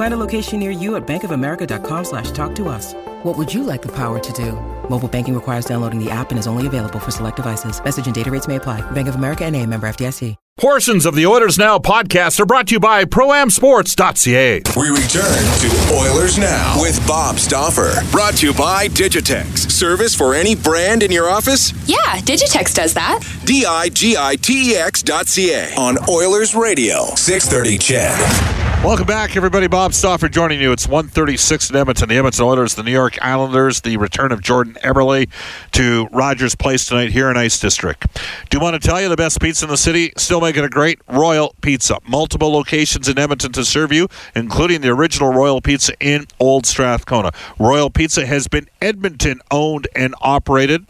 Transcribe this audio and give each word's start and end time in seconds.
Find 0.00 0.14
a 0.14 0.16
location 0.16 0.58
near 0.58 0.70
you 0.70 0.96
at 0.96 1.06
bankofamerica.com 1.06 2.04
slash 2.04 2.30
talk 2.30 2.54
to 2.54 2.70
us. 2.70 2.94
What 3.22 3.36
would 3.36 3.52
you 3.52 3.64
like 3.64 3.82
the 3.82 3.94
power 3.94 4.18
to 4.18 4.32
do? 4.32 4.52
Mobile 4.88 5.08
banking 5.08 5.34
requires 5.34 5.66
downloading 5.66 6.02
the 6.02 6.10
app 6.10 6.30
and 6.30 6.38
is 6.38 6.46
only 6.46 6.66
available 6.66 6.98
for 6.98 7.10
select 7.10 7.36
devices. 7.36 7.84
Message 7.84 8.06
and 8.06 8.14
data 8.14 8.30
rates 8.30 8.48
may 8.48 8.56
apply. 8.56 8.80
Bank 8.92 9.08
of 9.08 9.16
America 9.16 9.44
and 9.44 9.54
a 9.54 9.66
member 9.66 9.86
FDIC. 9.86 10.36
Portions 10.56 11.04
of 11.04 11.14
the 11.14 11.26
Oilers 11.26 11.58
Now 11.58 11.78
podcast 11.78 12.40
are 12.40 12.46
brought 12.46 12.68
to 12.68 12.76
you 12.76 12.80
by 12.80 13.04
ProAmSports.ca. 13.04 14.62
We 14.74 14.88
return 14.88 15.44
to 15.60 15.94
Oilers 15.94 16.38
Now 16.38 16.80
with 16.80 17.06
Bob 17.06 17.38
Stauffer. 17.38 17.92
Brought 18.10 18.36
to 18.38 18.46
you 18.46 18.54
by 18.54 18.88
Digitex. 18.88 19.70
Service 19.70 20.14
for 20.14 20.34
any 20.34 20.54
brand 20.54 21.02
in 21.02 21.12
your 21.12 21.28
office? 21.28 21.72
Yeah, 21.86 21.98
Digitex 22.20 22.74
does 22.74 22.94
that. 22.94 23.20
D 23.44 23.66
I 23.66 23.90
G 23.90 24.16
I 24.18 24.36
T 24.36 24.72
E 24.72 24.76
X 24.76 25.02
dot 25.02 25.28
C 25.28 25.52
A 25.52 25.74
on 25.76 25.98
Oilers 26.08 26.54
Radio. 26.54 27.04
630 27.16 27.76
CHED. 27.76 28.59
Welcome 28.82 29.06
back, 29.06 29.36
everybody. 29.36 29.66
Bob 29.66 29.92
Stauffer 29.92 30.30
joining 30.30 30.58
you. 30.58 30.72
It's 30.72 30.88
136 30.88 31.68
in 31.68 31.76
Edmonton. 31.76 32.08
The 32.08 32.16
Edmonton 32.16 32.46
Oilers, 32.46 32.76
the 32.76 32.82
New 32.82 32.90
York 32.90 33.18
Islanders, 33.20 33.82
the 33.82 33.98
return 33.98 34.32
of 34.32 34.40
Jordan 34.40 34.78
Eberle 34.82 35.28
to 35.72 36.08
Rogers 36.10 36.54
Place 36.54 36.86
tonight 36.86 37.10
here 37.10 37.30
in 37.30 37.36
Ice 37.36 37.60
District. 37.60 38.06
Do 38.48 38.56
you 38.56 38.62
want 38.62 38.80
to 38.80 38.88
tell 38.88 38.98
you 38.98 39.10
the 39.10 39.18
best 39.18 39.38
pizza 39.38 39.66
in 39.66 39.70
the 39.70 39.76
city? 39.76 40.14
Still 40.16 40.40
making 40.40 40.64
a 40.64 40.70
great 40.70 40.98
Royal 41.06 41.54
Pizza. 41.60 41.98
Multiple 42.08 42.50
locations 42.50 43.06
in 43.06 43.18
Edmonton 43.18 43.52
to 43.52 43.66
serve 43.66 43.92
you, 43.92 44.08
including 44.34 44.80
the 44.80 44.88
original 44.88 45.30
Royal 45.30 45.60
Pizza 45.60 45.92
in 46.00 46.24
Old 46.40 46.64
Strathcona. 46.64 47.32
Royal 47.58 47.90
Pizza 47.90 48.24
has 48.24 48.48
been 48.48 48.66
Edmonton 48.80 49.42
owned 49.50 49.88
and 49.94 50.14
operated 50.22 50.86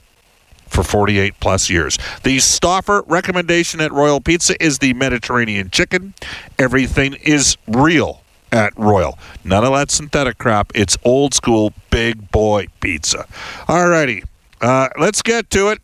for 0.70 0.82
48 0.82 1.34
plus 1.40 1.68
years. 1.68 1.98
The 2.22 2.38
Stauffer 2.38 3.02
recommendation 3.06 3.80
at 3.80 3.92
Royal 3.92 4.20
Pizza 4.20 4.62
is 4.62 4.78
the 4.78 4.94
Mediterranean 4.94 5.70
chicken. 5.70 6.14
Everything 6.58 7.14
is 7.14 7.56
real 7.66 8.22
at 8.52 8.76
Royal. 8.78 9.18
None 9.44 9.64
of 9.64 9.72
that 9.72 9.90
synthetic 9.90 10.38
crap. 10.38 10.72
It's 10.74 10.96
old 11.04 11.34
school 11.34 11.72
big 11.90 12.30
boy 12.30 12.66
pizza. 12.80 13.26
Alrighty, 13.66 14.24
uh, 14.60 14.88
let's 14.98 15.22
get 15.22 15.50
to 15.50 15.68
it. 15.70 15.80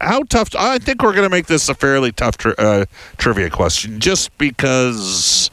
How 0.00 0.22
tough? 0.24 0.54
I 0.54 0.78
think 0.78 1.02
we're 1.02 1.12
going 1.12 1.24
to 1.24 1.30
make 1.30 1.46
this 1.46 1.68
a 1.68 1.74
fairly 1.74 2.12
tough 2.12 2.36
tri- 2.36 2.54
uh, 2.58 2.84
trivia 3.16 3.50
question, 3.50 3.98
just 3.98 4.36
because. 4.38 5.50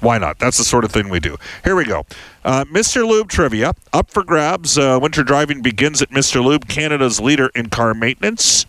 Why 0.00 0.18
not? 0.18 0.38
That's 0.38 0.56
the 0.56 0.64
sort 0.64 0.84
of 0.84 0.92
thing 0.92 1.08
we 1.08 1.20
do. 1.20 1.36
Here 1.62 1.76
we 1.76 1.84
go. 1.84 2.06
Uh, 2.44 2.64
Mr. 2.64 3.06
Lube 3.06 3.28
trivia 3.28 3.74
up 3.92 4.10
for 4.10 4.24
grabs. 4.24 4.78
Uh, 4.78 4.98
winter 5.00 5.22
driving 5.22 5.60
begins 5.60 6.00
at 6.00 6.10
Mr. 6.10 6.42
Lube, 6.42 6.68
Canada's 6.68 7.20
leader 7.20 7.50
in 7.54 7.68
car 7.68 7.92
maintenance. 7.92 8.66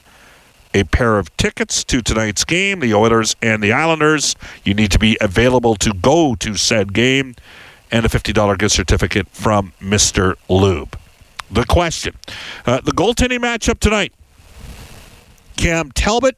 A 0.73 0.83
pair 0.85 1.17
of 1.17 1.35
tickets 1.37 1.83
to 1.85 2.01
tonight's 2.01 2.45
game, 2.45 2.79
the 2.79 2.93
Oilers 2.93 3.35
and 3.41 3.61
the 3.61 3.73
Islanders. 3.73 4.35
You 4.63 4.73
need 4.73 4.91
to 4.91 4.99
be 4.99 5.17
available 5.19 5.75
to 5.75 5.93
go 5.93 6.35
to 6.35 6.55
said 6.55 6.93
game, 6.93 7.35
and 7.91 8.05
a 8.05 8.09
$50 8.09 8.57
gift 8.57 8.75
certificate 8.75 9.27
from 9.29 9.73
Mr. 9.81 10.35
Lube. 10.49 10.97
The 11.49 11.65
question 11.65 12.15
uh, 12.65 12.79
the 12.79 12.93
goaltending 12.93 13.39
matchup 13.39 13.79
tonight 13.79 14.13
Cam 15.57 15.91
Talbot 15.91 16.37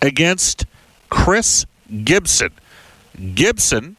against 0.00 0.66
Chris 1.10 1.66
Gibson. 2.04 2.50
Gibson 3.34 3.96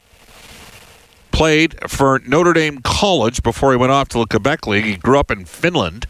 played 1.36 1.76
for 1.90 2.20
Notre 2.26 2.54
Dame 2.54 2.80
College 2.82 3.44
before 3.44 3.72
he 3.72 3.78
went 3.78 3.92
off 3.92 4.08
to 4.08 4.20
the 4.20 4.26
Quebec 4.26 4.68
League. 4.68 4.86
He 4.86 4.96
grew 4.96 5.20
up 5.20 5.30
in 5.30 5.44
Finland 5.44 6.08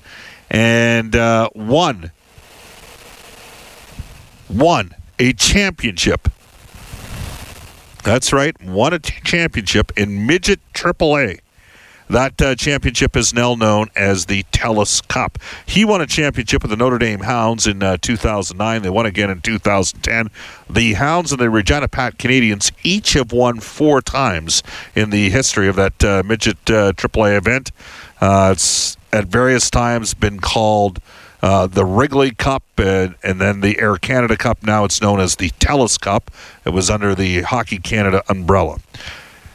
and 0.52 1.16
uh, 1.16 1.50
won 1.56 2.12
won 4.48 4.94
a 5.18 5.34
championship. 5.34 6.30
That's 8.04 8.32
right, 8.32 8.56
won 8.62 8.94
a 8.94 9.00
t- 9.00 9.16
championship 9.24 9.92
in 9.98 10.28
midget 10.28 10.60
AAA. 10.74 11.40
That 12.10 12.40
uh, 12.42 12.56
championship 12.56 13.16
is 13.16 13.34
now 13.34 13.56
known 13.56 13.88
as 13.96 14.28
the 14.28 14.44
TELUS 14.52 15.08
Cup. 15.08 15.40
He 15.66 15.84
won 15.84 16.02
a 16.02 16.06
championship 16.06 16.62
with 16.62 16.70
the 16.70 16.78
Notre 16.78 17.00
Dame 17.00 17.22
Hounds 17.22 17.66
in 17.66 17.82
uh, 17.82 17.98
2009. 17.98 18.82
They 18.82 18.90
won 18.90 19.06
again 19.06 19.30
in 19.30 19.42
2010. 19.42 20.30
The 20.70 20.94
Hounds 20.94 21.32
and 21.32 21.42
the 21.42 21.50
Regina 21.50 21.88
Pat 21.88 22.20
Canadians 22.20 22.72
each 22.84 23.14
have 23.14 23.32
won 23.32 23.60
four 23.60 24.02
times 24.02 24.62
in 24.94 25.10
the 25.10 25.30
history 25.30 25.68
of 25.68 25.76
that 25.78 26.04
uh, 26.04 26.22
midget 26.26 26.58
uh, 26.70 26.94
AAA 26.94 27.38
event. 27.38 27.72
Uh, 28.22 28.50
it's 28.54 28.98
at 29.12 29.26
various 29.26 29.70
times 29.70 30.14
been 30.14 30.40
called 30.40 31.00
uh, 31.42 31.68
the 31.68 31.86
Wrigley 31.86 32.32
Cup 32.32 32.64
and, 32.78 33.16
and 33.24 33.40
then 33.40 33.62
the 33.62 33.80
Air 33.80 33.98
Canada 33.98 34.38
Cup. 34.38 34.64
Now 34.64 34.84
it's 34.84 35.02
known 35.02 35.20
as 35.20 35.36
the 35.38 35.50
TELUS 35.52 36.00
Cup. 36.00 36.32
It 36.66 36.70
was 36.70 36.90
under 36.90 37.16
the 37.16 37.42
Hockey 37.42 37.78
Canada 37.78 38.24
umbrella. 38.30 38.80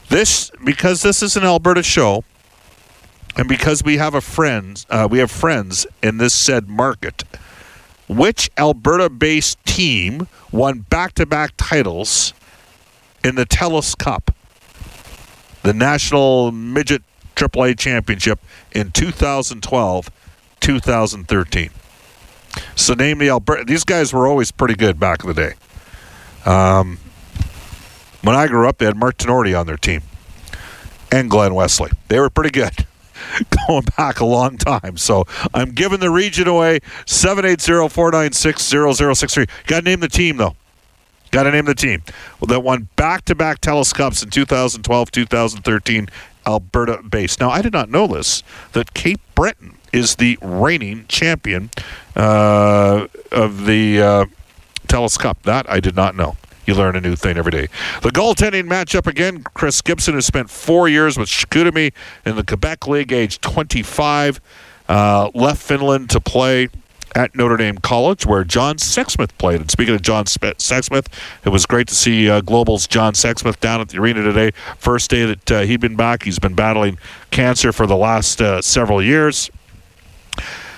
This 0.09 0.51
because 0.63 1.01
this 1.01 1.23
is 1.23 1.37
an 1.37 1.43
Alberta 1.43 1.83
show, 1.83 2.23
and 3.37 3.47
because 3.47 3.83
we 3.83 3.97
have 3.97 4.13
a 4.13 4.21
friend, 4.21 4.83
uh, 4.89 5.07
we 5.09 5.19
have 5.19 5.31
friends 5.31 5.87
in 6.03 6.17
this 6.17 6.33
said 6.33 6.67
market. 6.67 7.23
Which 8.07 8.49
Alberta-based 8.57 9.63
team 9.63 10.27
won 10.51 10.79
back-to-back 10.79 11.53
titles 11.55 12.33
in 13.23 13.35
the 13.35 13.45
TELUS 13.45 13.97
Cup, 13.97 14.35
the 15.63 15.73
National 15.73 16.51
Midget 16.51 17.03
AAA 17.35 17.79
Championship 17.79 18.39
in 18.73 18.91
2012, 18.91 20.09
2013? 20.59 21.69
So 22.75 22.93
name 22.93 23.19
the 23.19 23.29
Alberta. 23.29 23.63
These 23.63 23.85
guys 23.85 24.11
were 24.11 24.27
always 24.27 24.51
pretty 24.51 24.75
good 24.75 24.99
back 24.99 25.23
in 25.23 25.29
the 25.29 25.33
day. 25.33 25.53
Um, 26.45 26.99
when 28.23 28.35
I 28.35 28.47
grew 28.47 28.67
up, 28.67 28.77
they 28.77 28.85
had 28.85 28.97
Mark 28.97 29.17
Tinordi 29.17 29.57
on 29.57 29.67
their 29.67 29.77
team 29.77 30.01
and 31.11 31.29
Glen 31.29 31.53
Wesley. 31.53 31.91
They 32.09 32.19
were 32.19 32.29
pretty 32.29 32.49
good. 32.49 32.85
Going 33.67 33.85
back 33.97 34.19
a 34.19 34.25
long 34.25 34.57
time. 34.57 34.97
So 34.97 35.25
I'm 35.53 35.71
giving 35.71 35.99
the 35.99 36.09
region 36.09 36.47
away 36.47 36.79
780 37.05 37.89
496 37.89 38.61
0063. 38.63 39.45
Got 39.67 39.79
to 39.79 39.85
name 39.85 39.99
the 39.99 40.07
team, 40.07 40.37
though. 40.37 40.55
Got 41.31 41.43
to 41.43 41.51
name 41.51 41.65
the 41.65 41.75
team. 41.75 42.03
That 42.45 42.59
won 42.59 42.89
back 42.97 43.23
to 43.25 43.35
back 43.35 43.61
TELUS 43.61 43.93
Cups 43.93 44.21
in 44.21 44.29
2012, 44.29 45.11
2013, 45.11 46.09
Alberta 46.45 47.01
based. 47.03 47.39
Now, 47.39 47.49
I 47.49 47.61
did 47.61 47.71
not 47.71 47.89
know 47.89 48.07
this 48.07 48.43
that 48.73 48.93
Cape 48.93 49.21
Breton 49.33 49.77
is 49.93 50.17
the 50.17 50.37
reigning 50.41 51.05
champion 51.07 51.69
uh, 52.15 53.07
of 53.31 53.65
the 53.65 54.01
uh, 54.01 54.25
TELUS 54.87 55.17
Cup. 55.17 55.43
That 55.43 55.69
I 55.69 55.79
did 55.79 55.95
not 55.95 56.15
know. 56.15 56.35
You 56.71 56.77
learn 56.77 56.95
a 56.95 57.01
new 57.01 57.17
thing 57.17 57.37
every 57.37 57.51
day. 57.51 57.67
The 58.01 58.11
goaltending 58.11 58.63
matchup 58.63 59.05
again. 59.05 59.43
Chris 59.55 59.81
Gibson 59.81 60.13
has 60.13 60.25
spent 60.25 60.49
four 60.49 60.87
years 60.87 61.17
with 61.17 61.27
Chicoutimi 61.27 61.91
in 62.25 62.37
the 62.37 62.45
Quebec 62.45 62.87
League, 62.87 63.11
age 63.11 63.41
25. 63.41 64.39
Uh, 64.87 65.29
left 65.33 65.61
Finland 65.61 66.09
to 66.11 66.21
play 66.21 66.69
at 67.13 67.35
Notre 67.35 67.57
Dame 67.57 67.77
College, 67.79 68.25
where 68.25 68.45
John 68.45 68.77
Sexsmith 68.77 69.37
played. 69.37 69.59
And 69.59 69.69
speaking 69.69 69.95
of 69.95 70.01
John 70.01 70.23
Sexsmith, 70.23 71.07
it 71.43 71.49
was 71.49 71.65
great 71.65 71.89
to 71.89 71.93
see 71.93 72.29
uh, 72.29 72.39
Global's 72.39 72.87
John 72.87 73.11
Sexsmith 73.11 73.59
down 73.59 73.81
at 73.81 73.89
the 73.89 73.97
arena 73.97 74.23
today. 74.23 74.51
First 74.77 75.09
day 75.09 75.25
that 75.25 75.51
uh, 75.51 75.61
he'd 75.63 75.81
been 75.81 75.97
back. 75.97 76.23
He's 76.23 76.39
been 76.39 76.55
battling 76.55 76.97
cancer 77.31 77.73
for 77.73 77.85
the 77.85 77.97
last 77.97 78.41
uh, 78.41 78.61
several 78.61 79.03
years. 79.03 79.51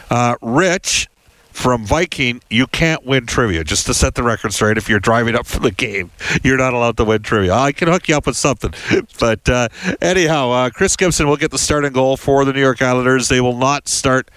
Uh, 0.09 0.37
Rich 0.41 1.07
from 1.53 1.85
Viking, 1.85 2.41
you 2.49 2.67
can't 2.67 3.05
win 3.05 3.25
trivia. 3.25 3.63
Just 3.63 3.85
to 3.85 3.93
set 3.93 4.15
the 4.15 4.23
record 4.23 4.53
straight, 4.53 4.77
if 4.77 4.89
you're 4.89 4.99
driving 4.99 5.35
up 5.35 5.45
for 5.45 5.59
the 5.59 5.71
game, 5.71 6.11
you're 6.43 6.57
not 6.57 6.73
allowed 6.73 6.97
to 6.97 7.05
win 7.05 7.21
trivia. 7.21 7.53
I 7.53 7.71
can 7.71 7.87
hook 7.87 8.09
you 8.09 8.17
up 8.17 8.25
with 8.25 8.35
something. 8.35 8.73
But 9.19 9.47
uh, 9.47 9.69
anyhow, 10.01 10.49
uh, 10.49 10.69
Chris 10.71 10.95
Gibson 10.95 11.27
will 11.27 11.37
get 11.37 11.51
the 11.51 11.59
starting 11.59 11.93
goal 11.93 12.17
for 12.17 12.43
the 12.43 12.53
New 12.53 12.59
York 12.59 12.81
Islanders. 12.81 13.29
They 13.29 13.39
will 13.39 13.57
not 13.57 13.87
start. 13.87 14.29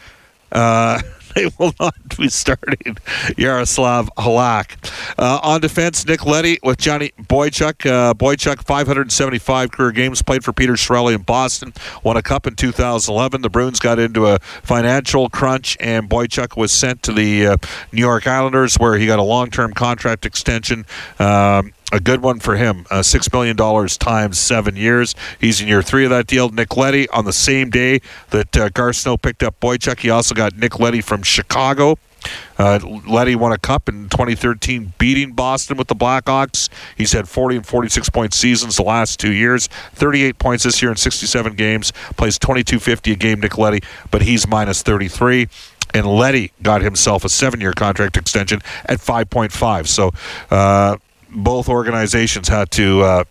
Uh, 0.53 1.01
they 1.51 1.51
will 1.59 1.75
not 1.79 1.95
be 2.17 2.29
starting 2.29 2.97
Yaroslav 3.37 4.09
Halak. 4.17 4.91
Uh, 5.19 5.39
on 5.43 5.61
defense, 5.61 6.07
Nick 6.07 6.25
Leddy 6.25 6.59
with 6.63 6.79
Johnny 6.79 7.13
Boychuk. 7.21 7.85
Uh, 7.85 8.15
Boychuk, 8.15 8.63
575 8.65 9.71
career 9.71 9.93
games, 9.93 10.23
played 10.23 10.43
for 10.43 10.55
Peter 10.55 10.73
Chiarelli 10.73 11.15
in 11.15 11.23
Boston, 11.23 11.75
won 12.03 12.17
a 12.17 12.23
cup 12.23 12.47
in 12.47 12.55
2011. 12.55 13.43
The 13.43 13.51
Bruins 13.51 13.79
got 13.79 13.99
into 13.99 14.27
a 14.27 14.39
financial 14.39 15.29
crunch, 15.29 15.77
and 15.79 16.09
Boychuk 16.09 16.57
was 16.57 16.73
sent 16.73 17.03
to 17.03 17.13
the 17.13 17.47
uh, 17.49 17.57
New 17.93 18.01
York 18.01 18.27
Islanders, 18.27 18.77
where 18.77 18.97
he 18.97 19.07
got 19.07 19.19
a 19.19 19.23
long 19.23 19.51
term 19.51 19.75
contract 19.75 20.25
extension. 20.25 20.87
Um, 21.19 21.73
a 21.93 22.01
good 22.01 22.23
one 22.23 22.41
for 22.41 22.57
him. 22.57 22.87
Uh, 22.91 23.03
Six 23.03 23.33
million 23.33 23.57
dollars 23.57 23.97
times 23.97 24.39
seven 24.39 24.77
years. 24.77 25.15
He's 25.41 25.61
in 25.61 25.69
year 25.69 25.83
three 25.83 26.05
of 26.05 26.11
that 26.11 26.27
deal. 26.27 26.49
Nick 26.51 26.77
Leddy 26.77 27.09
on 27.11 27.25
the 27.25 27.33
same 27.33 27.71
day 27.71 28.01
that 28.31 28.57
uh, 28.57 28.93
Snow 28.93 29.17
picked 29.17 29.43
up 29.43 29.59
Boychuk, 29.61 30.01
he 30.01 30.11
also 30.11 30.35
got 30.35 30.57
Nick 30.57 30.79
Leddy 30.79 31.01
from 31.01 31.23
Chicago. 31.23 31.99
Uh, 32.59 32.81
Leddy 33.07 33.37
won 33.37 33.53
a 33.53 33.59
cup 33.59 33.89
in 33.89 34.09
2013, 34.09 34.95
beating 34.99 35.33
Boston 35.33 35.77
with 35.77 35.87
the 35.87 35.95
Blackhawks. 35.95 36.69
He's 36.97 37.13
had 37.13 37.29
40 37.29 37.57
and 37.57 37.67
46 37.67 38.11
point 38.11 38.35
seasons 38.35 38.77
the 38.77 38.83
last 38.83 39.21
two 39.21 39.33
years, 39.33 39.69
38 39.93 40.39
points 40.39 40.65
this 40.65 40.83
year 40.83 40.91
in 40.91 40.97
67 40.97 41.55
games. 41.55 41.93
Plays 42.17 42.39
22.50 42.39 43.13
a 43.13 43.17
game, 43.17 43.41
Nick 43.41 43.59
Leddy, 43.59 43.81
but 44.11 44.23
he's 44.23 44.49
minus 44.49 44.83
33 44.83 45.49
and 45.95 46.05
Leddy 46.05 46.53
got 46.63 46.83
himself 46.83 47.25
a 47.25 47.29
seven-year 47.29 47.73
contract 47.73 48.17
extension 48.17 48.61
at 48.87 48.99
5.5. 48.99 49.87
So 49.87 50.11
uh, 50.51 50.97
both 51.37 51.69
organizations 51.69 52.49
had 52.49 52.71
to 52.73 53.03
uh, 53.03 53.25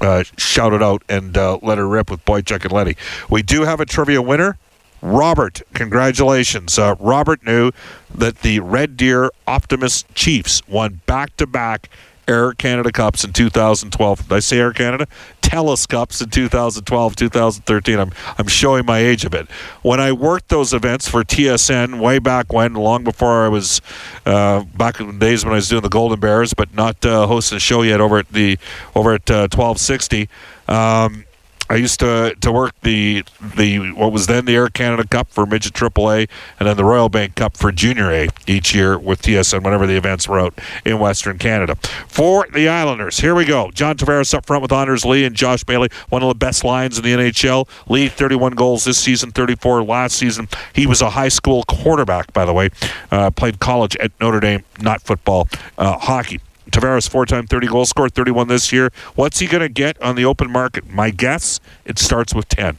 uh, 0.00 0.24
shout 0.38 0.72
it 0.72 0.82
out 0.82 1.02
and 1.08 1.36
uh, 1.36 1.58
let 1.62 1.78
her 1.78 1.88
rip 1.88 2.10
with 2.10 2.24
Boychuk 2.24 2.62
and 2.62 2.72
Leddy. 2.72 2.96
We 3.28 3.42
do 3.42 3.62
have 3.62 3.80
a 3.80 3.84
trivia 3.84 4.22
winner. 4.22 4.58
Robert, 5.02 5.62
congratulations. 5.74 6.78
Uh, 6.78 6.94
Robert 7.00 7.44
knew 7.44 7.72
that 8.14 8.38
the 8.38 8.60
Red 8.60 8.96
Deer 8.96 9.32
Optimist 9.46 10.12
Chiefs 10.14 10.66
won 10.68 11.00
back 11.06 11.36
to 11.38 11.46
back 11.46 11.88
Air 12.28 12.52
Canada 12.52 12.92
Cups 12.92 13.24
in 13.24 13.32
2012. 13.32 14.28
Did 14.28 14.32
I 14.32 14.38
say 14.38 14.58
Air 14.58 14.72
Canada? 14.72 15.08
Telus 15.52 15.86
Cups 15.86 16.22
in 16.22 16.30
2012, 16.30 17.14
2013. 17.14 17.98
I'm 17.98 18.10
I'm 18.38 18.48
showing 18.48 18.86
my 18.86 19.00
age 19.00 19.26
a 19.26 19.30
bit. 19.30 19.50
When 19.82 20.00
I 20.00 20.10
worked 20.10 20.48
those 20.48 20.72
events 20.72 21.06
for 21.06 21.22
TSN 21.22 22.00
way 22.00 22.18
back 22.18 22.54
when, 22.54 22.72
long 22.72 23.04
before 23.04 23.44
I 23.44 23.48
was 23.48 23.82
uh, 24.24 24.62
back 24.78 24.98
in 24.98 25.08
the 25.08 25.12
days 25.12 25.44
when 25.44 25.52
I 25.52 25.56
was 25.56 25.68
doing 25.68 25.82
the 25.82 25.90
Golden 25.90 26.18
Bears, 26.18 26.54
but 26.54 26.74
not 26.74 27.04
uh, 27.04 27.26
hosting 27.26 27.56
a 27.56 27.60
show 27.60 27.82
yet 27.82 28.00
over 28.00 28.16
at 28.16 28.30
the 28.30 28.58
over 28.94 29.12
at 29.12 29.30
uh, 29.30 29.48
1260. 29.52 30.26
Um, 30.68 31.26
I 31.72 31.76
used 31.76 32.00
to 32.00 32.36
to 32.38 32.52
work 32.52 32.78
the 32.82 33.24
the 33.56 33.92
what 33.92 34.12
was 34.12 34.26
then 34.26 34.44
the 34.44 34.54
Air 34.54 34.68
Canada 34.68 35.06
Cup 35.08 35.30
for 35.30 35.46
midget 35.46 35.72
AAA, 35.72 36.28
and 36.60 36.68
then 36.68 36.76
the 36.76 36.84
Royal 36.84 37.08
Bank 37.08 37.34
Cup 37.34 37.56
for 37.56 37.72
Junior 37.72 38.12
A 38.12 38.28
each 38.46 38.74
year 38.74 38.98
with 38.98 39.22
TSN 39.22 39.64
whenever 39.64 39.86
the 39.86 39.96
events 39.96 40.28
were 40.28 40.38
out 40.38 40.58
in 40.84 40.98
Western 40.98 41.38
Canada. 41.38 41.76
For 42.08 42.46
the 42.52 42.68
Islanders, 42.68 43.20
here 43.20 43.34
we 43.34 43.46
go. 43.46 43.70
John 43.70 43.96
Tavares 43.96 44.34
up 44.34 44.44
front 44.44 44.60
with 44.60 44.70
Anders 44.70 45.06
Lee 45.06 45.24
and 45.24 45.34
Josh 45.34 45.64
Bailey, 45.64 45.88
one 46.10 46.22
of 46.22 46.28
the 46.28 46.34
best 46.34 46.62
lines 46.62 46.98
in 46.98 47.04
the 47.04 47.14
NHL. 47.14 47.66
Lee 47.88 48.08
31 48.08 48.52
goals 48.52 48.84
this 48.84 48.98
season, 48.98 49.30
34 49.30 49.82
last 49.82 50.16
season. 50.16 50.48
He 50.74 50.86
was 50.86 51.00
a 51.00 51.08
high 51.08 51.28
school 51.28 51.62
quarterback, 51.62 52.34
by 52.34 52.44
the 52.44 52.52
way. 52.52 52.68
Uh, 53.10 53.30
played 53.30 53.60
college 53.60 53.96
at 53.96 54.12
Notre 54.20 54.40
Dame, 54.40 54.62
not 54.78 55.00
football, 55.00 55.48
uh, 55.78 55.96
hockey. 55.96 56.42
Tavares, 56.72 57.08
four 57.08 57.26
time 57.26 57.46
30 57.46 57.66
goal 57.68 57.84
scorer, 57.84 58.08
31 58.08 58.48
this 58.48 58.72
year. 58.72 58.90
What's 59.14 59.38
he 59.38 59.46
going 59.46 59.62
to 59.62 59.68
get 59.68 60.00
on 60.02 60.16
the 60.16 60.24
open 60.24 60.50
market? 60.50 60.88
My 60.90 61.10
guess, 61.10 61.60
it 61.84 61.98
starts 61.98 62.34
with 62.34 62.48
10. 62.48 62.78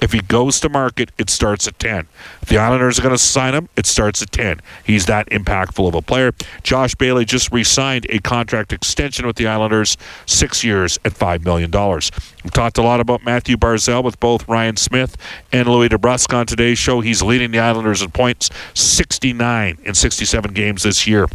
If 0.00 0.12
he 0.12 0.20
goes 0.20 0.60
to 0.60 0.68
market, 0.68 1.10
it 1.18 1.28
starts 1.28 1.66
at 1.66 1.78
10. 1.80 2.06
If 2.42 2.48
the 2.48 2.58
Islanders 2.58 2.98
are 2.98 3.02
going 3.02 3.14
to 3.14 3.18
sign 3.18 3.54
him, 3.54 3.68
it 3.76 3.84
starts 3.84 4.22
at 4.22 4.30
10. 4.30 4.60
He's 4.84 5.06
that 5.06 5.28
impactful 5.30 5.86
of 5.86 5.94
a 5.94 6.02
player. 6.02 6.32
Josh 6.62 6.94
Bailey 6.94 7.24
just 7.24 7.50
re 7.50 7.64
signed 7.64 8.06
a 8.08 8.20
contract 8.20 8.72
extension 8.72 9.26
with 9.26 9.36
the 9.36 9.48
Islanders, 9.48 9.96
six 10.24 10.62
years 10.62 10.98
at 11.04 11.14
$5 11.14 11.44
million. 11.44 11.70
We've 11.72 12.52
talked 12.52 12.78
a 12.78 12.82
lot 12.82 13.00
about 13.00 13.24
Mathew 13.24 13.56
Barzal 13.56 14.04
with 14.04 14.20
both 14.20 14.46
Ryan 14.48 14.76
Smyth 14.76 15.16
and 15.52 15.68
Louie 15.68 15.88
DeBrusk 15.88 16.32
on 16.32 16.46
today's 16.46 16.78
show. 16.78 17.00
He's 17.00 17.22
leading 17.22 17.50
the 17.50 17.58
Islanders 17.58 18.00
in 18.00 18.12
points, 18.12 18.50
69 18.74 19.78
in 19.82 19.94
67 19.94 20.54
games 20.54 20.84
this 20.84 21.08
year. 21.08 21.26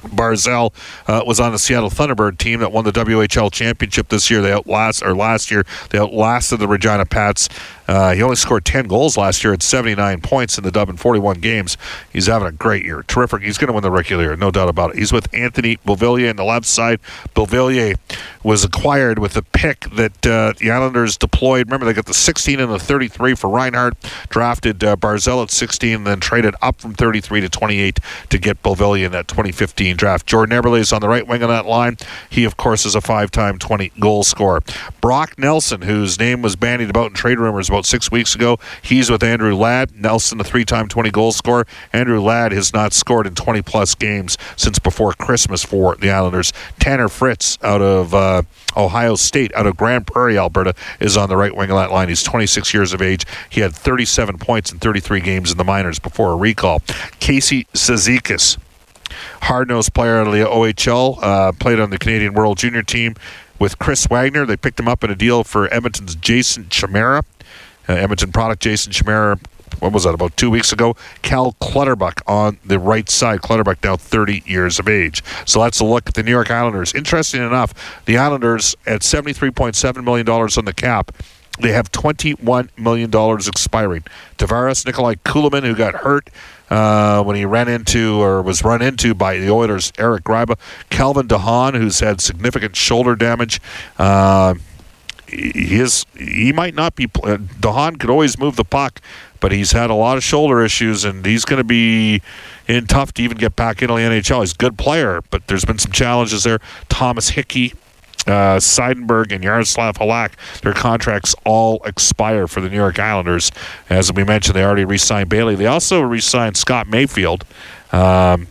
Barzal 0.00 0.72
uh, 1.06 1.22
was 1.26 1.40
on 1.40 1.52
the 1.52 1.58
Seattle 1.58 1.90
Thunderbird 1.90 2.38
team 2.38 2.60
that 2.60 2.72
won 2.72 2.84
the 2.84 2.92
WHL 2.92 3.52
championship 3.52 4.08
this 4.08 4.30
year. 4.30 4.40
They 4.40 4.52
outlast 4.52 5.02
or 5.02 5.14
last 5.14 5.50
year 5.50 5.64
they 5.90 5.98
outlasted 5.98 6.58
the 6.58 6.68
Regina 6.68 7.06
Pats. 7.06 7.48
Uh, 7.90 8.14
he 8.14 8.22
only 8.22 8.36
scored 8.36 8.64
10 8.64 8.86
goals 8.86 9.16
last 9.16 9.42
year 9.42 9.52
at 9.52 9.64
79 9.64 10.20
points 10.20 10.56
in 10.56 10.62
the 10.62 10.70
dub 10.70 10.88
in 10.88 10.96
41 10.96 11.40
games. 11.40 11.76
He's 12.12 12.28
having 12.28 12.46
a 12.46 12.52
great 12.52 12.84
year. 12.84 13.02
Terrific. 13.02 13.42
He's 13.42 13.58
going 13.58 13.66
to 13.66 13.72
win 13.72 13.82
the 13.82 13.90
rookie 13.90 14.14
year, 14.14 14.36
no 14.36 14.52
doubt 14.52 14.68
about 14.68 14.90
it. 14.90 14.98
He's 14.98 15.12
with 15.12 15.26
Anthony 15.34 15.76
Beauvillier 15.78 16.30
on 16.30 16.36
the 16.36 16.44
left 16.44 16.66
side. 16.66 17.00
Beauvillier 17.34 17.96
was 18.44 18.62
acquired 18.62 19.18
with 19.18 19.36
a 19.36 19.42
pick 19.42 19.80
that 19.90 20.24
uh, 20.24 20.52
the 20.58 20.70
Islanders 20.70 21.16
deployed. 21.16 21.66
Remember, 21.66 21.84
they 21.84 21.92
got 21.92 22.06
the 22.06 22.14
16 22.14 22.60
and 22.60 22.72
the 22.72 22.78
33 22.78 23.34
for 23.34 23.50
Reinhart, 23.50 23.96
drafted 24.28 24.84
uh, 24.84 24.94
Barzal 24.94 25.42
at 25.42 25.50
16, 25.50 26.04
then 26.04 26.20
traded 26.20 26.54
up 26.62 26.80
from 26.80 26.94
33 26.94 27.40
to 27.40 27.48
28 27.48 27.98
to 28.28 28.38
get 28.38 28.62
Beauvillier 28.62 29.06
in 29.06 29.12
that 29.12 29.26
2015 29.26 29.96
draft. 29.96 30.26
Jordan 30.26 30.56
Eberle 30.56 30.78
is 30.78 30.92
on 30.92 31.00
the 31.00 31.08
right 31.08 31.26
wing 31.26 31.42
on 31.42 31.48
that 31.48 31.66
line. 31.66 31.96
He, 32.28 32.44
of 32.44 32.56
course, 32.56 32.86
is 32.86 32.94
a 32.94 33.00
five 33.00 33.32
time 33.32 33.58
20 33.58 33.90
goal 33.98 34.22
scorer. 34.22 34.62
Brock 35.00 35.36
Nelson, 35.38 35.82
whose 35.82 36.20
name 36.20 36.40
was 36.40 36.54
bandied 36.54 36.88
about 36.88 37.08
in 37.08 37.14
trade 37.14 37.40
rumors 37.40 37.68
about 37.68 37.79
about 37.80 37.86
six 37.86 38.10
weeks 38.10 38.34
ago. 38.34 38.58
He's 38.82 39.10
with 39.10 39.22
Andrew 39.22 39.54
Ladd. 39.56 39.98
Nelson, 39.98 40.38
a 40.38 40.44
three 40.44 40.66
time 40.66 40.86
20 40.86 41.10
goal 41.10 41.32
scorer. 41.32 41.66
Andrew 41.94 42.20
Ladd 42.20 42.52
has 42.52 42.74
not 42.74 42.92
scored 42.92 43.26
in 43.26 43.34
20 43.34 43.62
plus 43.62 43.94
games 43.94 44.36
since 44.54 44.78
before 44.78 45.14
Christmas 45.14 45.64
for 45.64 45.96
the 45.96 46.10
Islanders. 46.10 46.52
Tanner 46.78 47.08
Fritz 47.08 47.58
out 47.62 47.80
of 47.80 48.12
uh, 48.14 48.42
Ohio 48.76 49.14
State, 49.14 49.54
out 49.54 49.66
of 49.66 49.78
Grande 49.78 50.06
Prairie, 50.06 50.36
Alberta, 50.36 50.74
is 51.00 51.16
on 51.16 51.30
the 51.30 51.38
right 51.38 51.56
wing 51.56 51.70
of 51.70 51.76
that 51.76 51.90
line. 51.90 52.10
He's 52.10 52.22
26 52.22 52.74
years 52.74 52.92
of 52.92 53.00
age. 53.00 53.24
He 53.48 53.62
had 53.62 53.74
37 53.74 54.36
points 54.36 54.70
in 54.70 54.78
33 54.78 55.20
games 55.20 55.50
in 55.50 55.56
the 55.56 55.64
minors 55.64 55.98
before 55.98 56.32
a 56.32 56.36
recall. 56.36 56.80
Casey 57.18 57.64
Cizikas 57.72 58.58
hard 59.42 59.68
nosed 59.68 59.92
player 59.92 60.18
out 60.18 60.28
of 60.28 60.32
the 60.32 60.40
OHL, 60.40 61.18
uh, 61.22 61.52
played 61.52 61.80
on 61.80 61.90
the 61.90 61.98
Canadian 61.98 62.34
World 62.34 62.58
Junior 62.58 62.82
team 62.82 63.16
with 63.58 63.78
Chris 63.78 64.06
Wagner. 64.06 64.46
They 64.46 64.56
picked 64.56 64.78
him 64.78 64.86
up 64.86 65.02
in 65.02 65.10
a 65.10 65.16
deal 65.16 65.42
for 65.42 65.72
Edmonton's 65.72 66.14
Jason 66.14 66.68
Chimera 66.68 67.24
uh, 67.88 67.94
Edmonton 67.94 68.32
product, 68.32 68.62
Jason 68.62 68.92
Chimera. 68.92 69.38
What 69.78 69.92
was 69.92 70.04
that, 70.04 70.14
about 70.14 70.36
two 70.36 70.50
weeks 70.50 70.72
ago? 70.72 70.94
Cal 71.22 71.52
Clutterbuck 71.60 72.22
on 72.26 72.58
the 72.64 72.78
right 72.78 73.08
side. 73.08 73.40
Clutterbuck 73.40 73.82
now 73.82 73.96
30 73.96 74.42
years 74.44 74.78
of 74.78 74.88
age. 74.88 75.22
So 75.46 75.62
that's 75.62 75.80
a 75.80 75.84
look 75.84 76.08
at 76.08 76.14
the 76.14 76.22
New 76.22 76.32
York 76.32 76.50
Islanders. 76.50 76.92
Interesting 76.92 77.40
enough, 77.40 78.02
the 78.04 78.18
Islanders 78.18 78.76
at 78.86 79.00
$73.7 79.00 80.04
million 80.04 80.28
on 80.28 80.64
the 80.64 80.74
cap 80.74 81.12
they 81.60 81.72
have 81.72 81.92
$21 81.92 82.68
million 82.78 83.10
expiring. 83.48 84.02
Tavares, 84.38 84.86
Nikolai 84.86 85.16
Kulemin, 85.16 85.62
who 85.62 85.74
got 85.74 85.94
hurt 85.96 86.30
uh, 86.70 87.22
when 87.22 87.36
he 87.36 87.44
ran 87.44 87.68
into 87.68 88.20
or 88.20 88.42
was 88.42 88.64
run 88.64 88.82
into 88.82 89.14
by 89.14 89.38
the 89.38 89.50
Oilers' 89.50 89.92
Eric 89.98 90.24
Gryba. 90.24 90.58
Calvin 90.88 91.28
DeHaan, 91.28 91.76
who's 91.76 92.00
had 92.00 92.20
significant 92.20 92.76
shoulder 92.76 93.14
damage. 93.14 93.60
Uh, 93.98 94.54
his 95.30 96.06
he 96.16 96.52
might 96.52 96.74
not 96.74 96.96
be. 96.96 97.04
Uh, 97.04 97.38
DeHaan 97.60 97.98
could 97.98 98.10
always 98.10 98.38
move 98.38 98.56
the 98.56 98.64
puck, 98.64 99.00
but 99.40 99.52
he's 99.52 99.72
had 99.72 99.90
a 99.90 99.94
lot 99.94 100.16
of 100.16 100.24
shoulder 100.24 100.62
issues, 100.62 101.04
and 101.04 101.24
he's 101.24 101.44
going 101.44 101.58
to 101.58 101.64
be 101.64 102.22
in 102.66 102.86
tough 102.86 103.12
to 103.14 103.22
even 103.22 103.38
get 103.38 103.56
back 103.56 103.82
into 103.82 103.94
the 103.94 104.00
NHL. 104.00 104.40
He's 104.40 104.52
a 104.52 104.56
good 104.56 104.76
player, 104.76 105.22
but 105.30 105.46
there's 105.46 105.64
been 105.64 105.78
some 105.78 105.92
challenges 105.92 106.44
there. 106.44 106.60
Thomas 106.88 107.30
Hickey. 107.30 107.74
Uh, 108.26 108.60
Seidenberg 108.60 109.32
and 109.32 109.42
Yaroslav 109.42 109.96
Halak, 109.96 110.32
their 110.60 110.74
contracts 110.74 111.34
all 111.46 111.82
expire 111.86 112.46
for 112.46 112.60
the 112.60 112.68
New 112.68 112.76
York 112.76 112.98
Islanders. 112.98 113.50
As 113.88 114.12
we 114.12 114.24
mentioned, 114.24 114.54
they 114.54 114.62
already 114.62 114.84
re 114.84 114.98
signed 114.98 115.30
Bailey. 115.30 115.54
They 115.54 115.64
also 115.64 116.02
re 116.02 116.20
signed 116.20 116.58
Scott 116.58 116.86
Mayfield. 116.86 117.46
Um, 117.92 118.48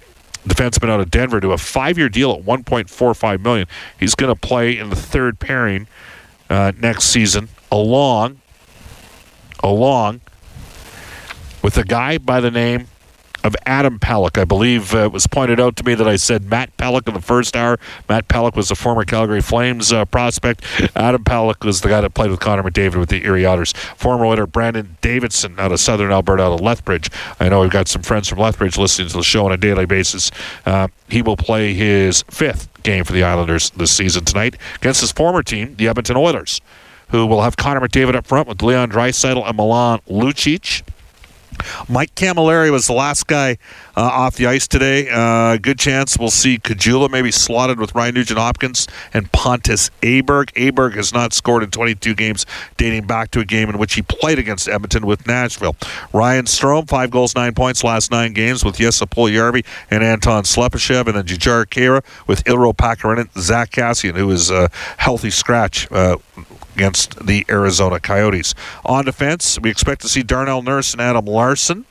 defenseman 0.48 0.90
out 0.90 1.00
of 1.00 1.12
Denver 1.12 1.40
to 1.40 1.52
a 1.52 1.58
five-year 1.60 2.10
deal 2.10 2.32
at 2.32 2.44
1.45 2.44 3.42
million. 3.42 3.68
He's 4.00 4.16
going 4.16 4.34
to 4.34 4.40
play 4.40 4.76
in 4.76 4.90
the 4.90 4.96
third 4.96 5.40
pairing 5.40 5.88
uh, 6.50 6.72
next 6.80 7.06
season, 7.06 7.50
along, 7.72 8.42
along 9.64 10.22
with 11.62 11.78
a 11.78 11.84
guy 11.84 12.18
by 12.18 12.40
the 12.40 12.52
name 12.52 12.88
of 13.44 13.56
Adam 13.66 14.00
Pelech. 14.00 14.40
I 14.40 14.46
believe 14.46 14.94
uh, 14.94 15.06
it 15.06 15.12
was 15.12 15.28
pointed 15.28 15.60
out 15.60 15.76
to 15.78 15.86
me 15.86 15.96
that 15.96 16.08
I 16.08 16.16
said 16.16 16.50
Matt 16.50 16.76
Pelech 16.78 17.08
in 17.08 17.14
the 17.14 17.22
first 17.22 17.56
hour. 17.56 17.80
Matt 18.08 18.28
Pelech 18.28 18.56
was 18.56 18.72
a 18.72 18.76
former 18.76 19.06
Calgary 19.06 19.42
Flames 19.42 19.92
uh, 19.92 20.06
prospect. 20.06 20.64
Adam 20.96 21.24
Pelech 21.24 21.64
was 21.64 21.82
the 21.82 21.90
guy 21.90 22.02
that 22.02 22.14
played 22.14 22.32
with 22.32 22.40
Connor 22.40 22.64
McDavid 22.64 23.00
with 23.00 23.10
the 23.10 23.24
Erie 23.26 23.46
Otters. 23.46 23.74
Former 23.74 24.26
winner 24.26 24.46
Brandon 24.46 24.98
Davidson 25.02 25.60
out 25.60 25.72
of 25.72 25.80
Southern 25.80 26.12
Alberta, 26.12 26.44
out 26.44 26.54
of 26.54 26.62
Lethbridge. 26.62 27.10
I 27.40 27.50
know 27.50 27.62
we've 27.62 27.72
got 27.72 27.88
some 27.88 28.02
friends 28.02 28.28
from 28.28 28.40
Lethbridge 28.40 28.78
listening 28.78 29.10
to 29.10 29.18
the 29.18 29.24
show 29.24 29.46
on 29.46 29.52
a 29.52 29.58
daily 29.58 29.86
basis. 29.86 30.32
Uh, 30.66 30.88
he 31.08 31.22
will 31.22 31.38
play 31.38 31.74
his 31.74 32.24
fifth 32.30 32.70
game 32.84 33.04
for 33.04 33.14
the 33.14 33.24
Islanders 33.24 33.70
this 33.72 33.92
season 33.92 34.26
tonight 34.26 34.56
against 34.76 35.02
his 35.02 35.12
former 35.12 35.44
team, 35.44 35.76
the 35.76 35.88
Edmonton 35.88 36.18
Oilers, 36.18 36.62
who 37.10 37.26
will 37.26 37.42
have 37.42 37.58
Connor 37.58 37.82
McDavid 37.82 38.16
up 38.16 38.28
front 38.28 38.48
with 38.48 38.62
Leon 38.62 38.92
Draisaitl 38.92 39.48
and 39.48 39.58
Milan 39.58 40.00
Lucic. 40.10 40.84
Mike 41.88 42.14
Cammalleri 42.16 42.72
was 42.72 42.88
the 42.88 42.94
last 42.94 43.28
guy 43.28 43.58
uh, 43.96 44.02
off 44.02 44.36
the 44.36 44.48
ice 44.48 44.68
today. 44.68 45.10
Uh, 45.10 45.58
good 45.58 45.80
chance 45.80 46.18
we'll 46.18 46.30
see 46.30 46.58
Caggiula 46.58 47.10
maybe 47.10 47.32
slotted 47.32 47.80
with 47.80 47.96
Ryan 47.96 48.16
Nugent 48.16 48.40
Hopkins 48.40 48.88
and 49.14 49.32
Pontus 49.32 49.90
Aberg. 50.02 50.52
Aberg 50.54 50.96
has 50.96 51.14
not 51.14 51.34
scored 51.34 51.64
in 51.64 51.72
22 51.72 52.14
games, 52.16 52.46
dating 52.78 53.08
back 53.08 53.32
to 53.32 53.40
a 53.40 53.46
game 53.46 53.70
in 53.70 53.78
which 53.78 53.94
he 53.94 54.02
played 54.02 54.40
against 54.40 54.68
Edmonton 54.68 55.06
with 55.06 55.28
Nashville. 55.28 55.76
Ryan 56.14 56.46
Strome, 56.46 56.88
five 56.88 57.12
goals, 57.12 57.36
nine 57.36 57.54
points 57.54 57.84
last 57.84 58.12
nine 58.12 58.34
games 58.34 58.64
with 58.64 58.78
Jesse 58.78 59.06
Puljujarvi 59.06 59.66
and 59.90 60.04
Anton 60.04 60.44
Slepyshev, 60.44 61.08
and 61.08 61.16
then 61.16 61.26
Jujhar 61.26 61.66
Khaira 61.66 62.04
with 62.28 62.44
Iiro 62.46 62.76
Pakarinen, 62.76 63.30
Zack 63.40 63.72
Kassian, 63.72 64.16
who 64.16 64.30
is 64.32 64.52
a 64.52 64.70
healthy 64.98 65.30
scratch. 65.30 65.92
Uh, 65.92 66.18
against 66.80 67.26
the 67.26 67.46
Arizona 67.50 68.00
Coyotes. 68.00 68.56
On 68.86 69.04
defense, 69.04 69.60
we 69.60 69.70
expect 69.70 70.02
to 70.02 70.08
see 70.08 70.24
Darnell 70.24 70.62
Nurse 70.62 70.94
and 70.94 71.02
Adam 71.02 71.26
Larsson, 71.26 71.84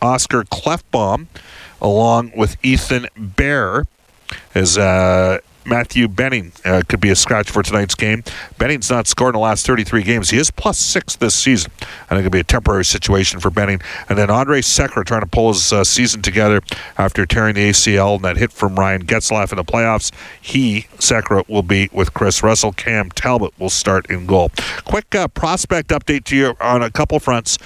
Oscar 0.00 0.42
Klefbom, 0.44 1.26
along 1.82 2.32
with 2.34 2.56
Ethan 2.64 3.08
Bear, 3.14 3.84
as 4.54 4.78
uh, 4.78 5.40
Matthew 5.66 6.08
Benning 6.08 6.52
uh, 6.64 6.82
could 6.88 7.00
be 7.00 7.10
a 7.10 7.16
scratch 7.16 7.50
for 7.50 7.62
tonight's 7.62 7.94
game. 7.94 8.22
Benning's 8.58 8.90
not 8.90 9.06
scored 9.06 9.34
in 9.34 9.40
the 9.40 9.44
last 9.44 9.66
33 9.66 10.02
games. 10.02 10.30
He 10.30 10.38
is 10.38 10.50
plus 10.50 10.78
six 10.78 11.16
this 11.16 11.34
season. 11.34 11.72
I 11.80 12.14
think 12.14 12.20
it'll 12.20 12.30
be 12.30 12.40
a 12.40 12.44
temporary 12.44 12.84
situation 12.84 13.40
for 13.40 13.50
Benning. 13.50 13.80
And 14.08 14.16
then 14.16 14.30
Andre 14.30 14.60
Sekera 14.60 15.04
trying 15.04 15.22
to 15.22 15.26
pull 15.26 15.52
his 15.52 15.72
uh, 15.72 15.84
season 15.84 16.22
together 16.22 16.62
after 16.96 17.26
tearing 17.26 17.56
the 17.56 17.70
ACL 17.70 18.16
and 18.16 18.24
that 18.24 18.36
hit 18.36 18.52
from 18.52 18.76
Ryan 18.76 19.04
Getzlaf 19.04 19.50
in 19.50 19.56
the 19.56 19.64
playoffs. 19.64 20.12
He, 20.40 20.86
Sekera, 20.98 21.48
will 21.48 21.62
be 21.62 21.88
with 21.92 22.14
Chris 22.14 22.42
Russell. 22.42 22.72
Cam 22.72 23.10
Talbot 23.10 23.52
will 23.58 23.70
start 23.70 24.08
in 24.10 24.26
goal. 24.26 24.50
Quick 24.84 25.14
uh, 25.14 25.28
prospect 25.28 25.88
update 25.90 26.24
to 26.24 26.36
you 26.36 26.54
on 26.60 26.82
a 26.82 26.90
couple 26.90 27.18
fronts 27.18 27.58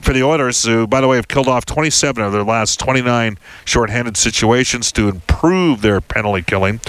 for 0.00 0.12
the 0.12 0.22
Oilers, 0.22 0.64
who, 0.64 0.86
by 0.86 1.00
the 1.00 1.08
way, 1.08 1.16
have 1.16 1.28
killed 1.28 1.48
off 1.48 1.66
27 1.66 2.22
of 2.22 2.32
their 2.32 2.42
last 2.42 2.80
29 2.80 3.38
shorthanded 3.64 4.16
situations 4.16 4.92
to 4.92 5.08
improve 5.08 5.82
their 5.82 6.00
penalty 6.00 6.42
killing. 6.42 6.80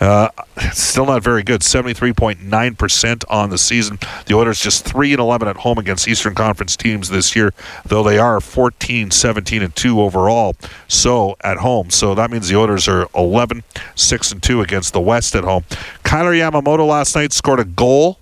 Uh, 0.00 0.28
still 0.72 1.06
not 1.06 1.22
very 1.22 1.42
good. 1.42 1.60
73.9% 1.60 3.24
on 3.28 3.50
the 3.50 3.58
season. 3.58 3.98
The 4.26 4.34
Oilers 4.34 4.60
just 4.60 4.84
3 4.84 5.12
and 5.12 5.20
11 5.20 5.48
at 5.48 5.56
home 5.58 5.78
against 5.78 6.08
Eastern 6.08 6.34
Conference 6.34 6.76
teams 6.76 7.08
this 7.08 7.36
year, 7.36 7.52
though 7.84 8.02
they 8.02 8.18
are 8.18 8.40
14, 8.40 9.10
17 9.10 9.62
and 9.62 9.74
2 9.74 10.00
overall. 10.00 10.56
So 10.88 11.36
at 11.42 11.58
home. 11.58 11.90
So 11.90 12.14
that 12.14 12.30
means 12.30 12.48
the 12.48 12.56
Oilers 12.56 12.88
are 12.88 13.08
11, 13.14 13.62
6 13.94 14.32
and 14.32 14.42
2 14.42 14.60
against 14.60 14.92
the 14.92 15.00
West 15.00 15.34
at 15.34 15.44
home. 15.44 15.64
Kailer 16.02 16.32
Yamamoto 16.32 16.86
last 16.86 17.14
night 17.14 17.32
scored 17.32 17.60
a 17.60 17.64
goal 17.64 18.18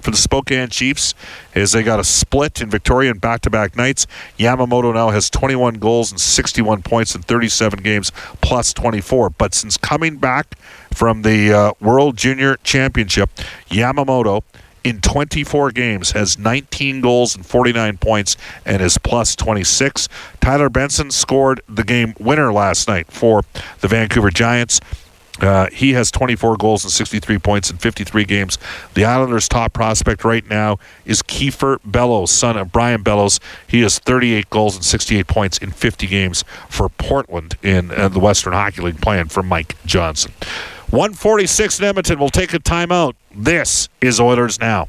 for 0.00 0.10
the 0.10 0.16
Spokane 0.16 0.68
Chiefs 0.68 1.14
as 1.54 1.72
they 1.72 1.82
got 1.82 1.98
a 1.98 2.04
split 2.04 2.60
in 2.60 2.70
Victoria 2.70 3.10
in 3.10 3.18
back-to-back 3.18 3.76
nights. 3.76 4.06
Yamamoto 4.38 4.94
now 4.94 5.10
has 5.10 5.28
21 5.28 5.74
goals 5.74 6.10
and 6.10 6.20
61 6.20 6.82
points 6.82 7.14
in 7.14 7.22
37 7.22 7.82
games, 7.82 8.12
plus 8.40 8.72
24. 8.72 9.30
But 9.30 9.54
since 9.54 9.76
coming 9.76 10.16
back 10.16 10.56
from 10.98 11.22
the 11.22 11.52
uh, 11.52 11.72
World 11.80 12.16
Junior 12.16 12.56
Championship, 12.64 13.30
Yamamoto 13.70 14.42
in 14.82 15.00
24 15.00 15.70
games 15.70 16.10
has 16.10 16.36
19 16.36 17.00
goals 17.00 17.36
and 17.36 17.46
49 17.46 17.98
points 17.98 18.36
and 18.66 18.82
is 18.82 18.98
plus 18.98 19.36
26. 19.36 20.08
Tyler 20.40 20.68
Benson 20.68 21.12
scored 21.12 21.60
the 21.68 21.84
game 21.84 22.14
winner 22.18 22.52
last 22.52 22.88
night 22.88 23.06
for 23.12 23.44
the 23.78 23.86
Vancouver 23.86 24.30
Giants. 24.30 24.80
Uh, 25.40 25.68
he 25.70 25.92
has 25.92 26.10
24 26.10 26.56
goals 26.56 26.82
and 26.82 26.92
63 26.92 27.38
points 27.38 27.70
in 27.70 27.76
53 27.76 28.24
games. 28.24 28.58
The 28.94 29.04
Islanders' 29.04 29.48
top 29.48 29.72
prospect 29.72 30.24
right 30.24 30.48
now 30.50 30.80
is 31.04 31.22
Kiefer 31.22 31.78
Bellows, 31.84 32.32
son 32.32 32.56
of 32.56 32.72
Brian 32.72 33.04
Bellows. 33.04 33.38
He 33.68 33.82
has 33.82 34.00
38 34.00 34.50
goals 34.50 34.74
and 34.74 34.84
68 34.84 35.28
points 35.28 35.58
in 35.58 35.70
50 35.70 36.08
games 36.08 36.44
for 36.68 36.88
Portland 36.88 37.56
in 37.62 37.92
uh, 37.92 38.08
the 38.08 38.18
Western 38.18 38.52
Hockey 38.52 38.82
League, 38.82 39.00
playing 39.00 39.26
for 39.26 39.44
Mike 39.44 39.76
Johnson. 39.86 40.32
146 40.90 41.80
in 41.80 41.84
Edmonton 41.84 42.18
will 42.18 42.30
take 42.30 42.54
a 42.54 42.58
timeout. 42.58 43.14
This 43.34 43.90
is 44.00 44.18
Oilers 44.18 44.58
Now. 44.58 44.88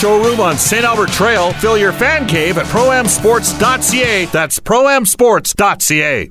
showroom 0.00 0.40
on 0.40 0.56
St. 0.56 0.84
Albert 0.84 1.10
Trail. 1.10 1.52
Fill 1.54 1.76
your 1.76 1.92
fan 1.92 2.26
cave 2.26 2.56
at 2.56 2.64
proamsports.ca. 2.66 4.24
That's 4.26 4.58
proamsports.ca. 4.58 6.30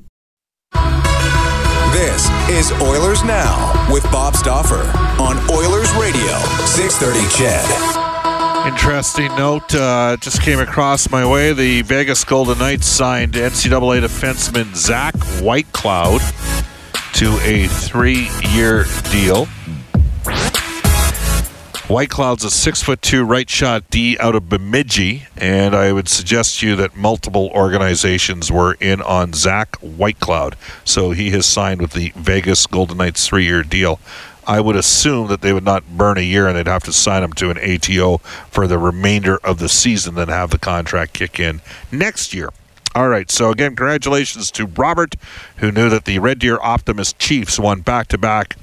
This 1.92 2.30
is 2.48 2.72
Oilers 2.82 3.22
Now 3.24 3.88
with 3.92 4.02
Bob 4.04 4.34
Stauffer 4.34 4.82
on 5.20 5.36
Oilers 5.50 5.92
Radio, 5.94 6.38
630 6.66 7.20
CHED. 7.36 8.00
Interesting 8.66 9.28
note 9.36 9.74
uh, 9.74 10.16
just 10.20 10.42
came 10.42 10.58
across 10.58 11.10
my 11.10 11.24
way. 11.26 11.52
The 11.52 11.82
Vegas 11.82 12.24
Golden 12.24 12.58
Knights 12.58 12.86
signed 12.86 13.34
NCAA 13.34 14.02
defenseman 14.02 14.74
Zach 14.74 15.14
Whitecloud 15.14 16.20
to 17.14 17.38
a 17.42 17.66
three 17.68 18.28
year 18.52 18.84
deal. 19.10 19.46
Whitecloud's 21.90 22.44
a 22.44 22.52
six 22.52 22.80
foot 22.80 23.02
two 23.02 23.24
right 23.24 23.50
shot 23.50 23.90
D 23.90 24.16
out 24.20 24.36
of 24.36 24.48
Bemidji, 24.48 25.26
and 25.36 25.74
I 25.74 25.90
would 25.90 26.08
suggest 26.08 26.60
to 26.60 26.68
you 26.68 26.76
that 26.76 26.96
multiple 26.96 27.50
organizations 27.52 28.52
were 28.52 28.74
in 28.74 29.02
on 29.02 29.32
Zach 29.32 29.76
Whitecloud. 29.80 30.54
So 30.84 31.10
he 31.10 31.30
has 31.30 31.46
signed 31.46 31.80
with 31.80 31.94
the 31.94 32.12
Vegas 32.14 32.68
Golden 32.68 32.98
Knights 32.98 33.26
three 33.26 33.44
year 33.44 33.64
deal. 33.64 33.98
I 34.46 34.60
would 34.60 34.76
assume 34.76 35.26
that 35.30 35.40
they 35.40 35.52
would 35.52 35.64
not 35.64 35.98
burn 35.98 36.16
a 36.16 36.20
year 36.20 36.46
and 36.46 36.56
they'd 36.56 36.68
have 36.68 36.84
to 36.84 36.92
sign 36.92 37.24
him 37.24 37.32
to 37.32 37.50
an 37.50 37.58
ATO 37.58 38.18
for 38.52 38.68
the 38.68 38.78
remainder 38.78 39.38
of 39.38 39.58
the 39.58 39.68
season, 39.68 40.14
then 40.14 40.28
have 40.28 40.50
the 40.50 40.58
contract 40.58 41.14
kick 41.14 41.40
in 41.40 41.60
next 41.90 42.32
year. 42.32 42.50
All 42.94 43.08
right, 43.08 43.28
so 43.32 43.50
again, 43.50 43.74
congratulations 43.74 44.52
to 44.52 44.66
Robert, 44.66 45.16
who 45.56 45.72
knew 45.72 45.88
that 45.88 46.04
the 46.04 46.20
Red 46.20 46.38
Deer 46.38 46.60
Optimist 46.62 47.18
Chiefs 47.18 47.58
won 47.58 47.80
back 47.80 48.06
to 48.08 48.18
back 48.18 48.56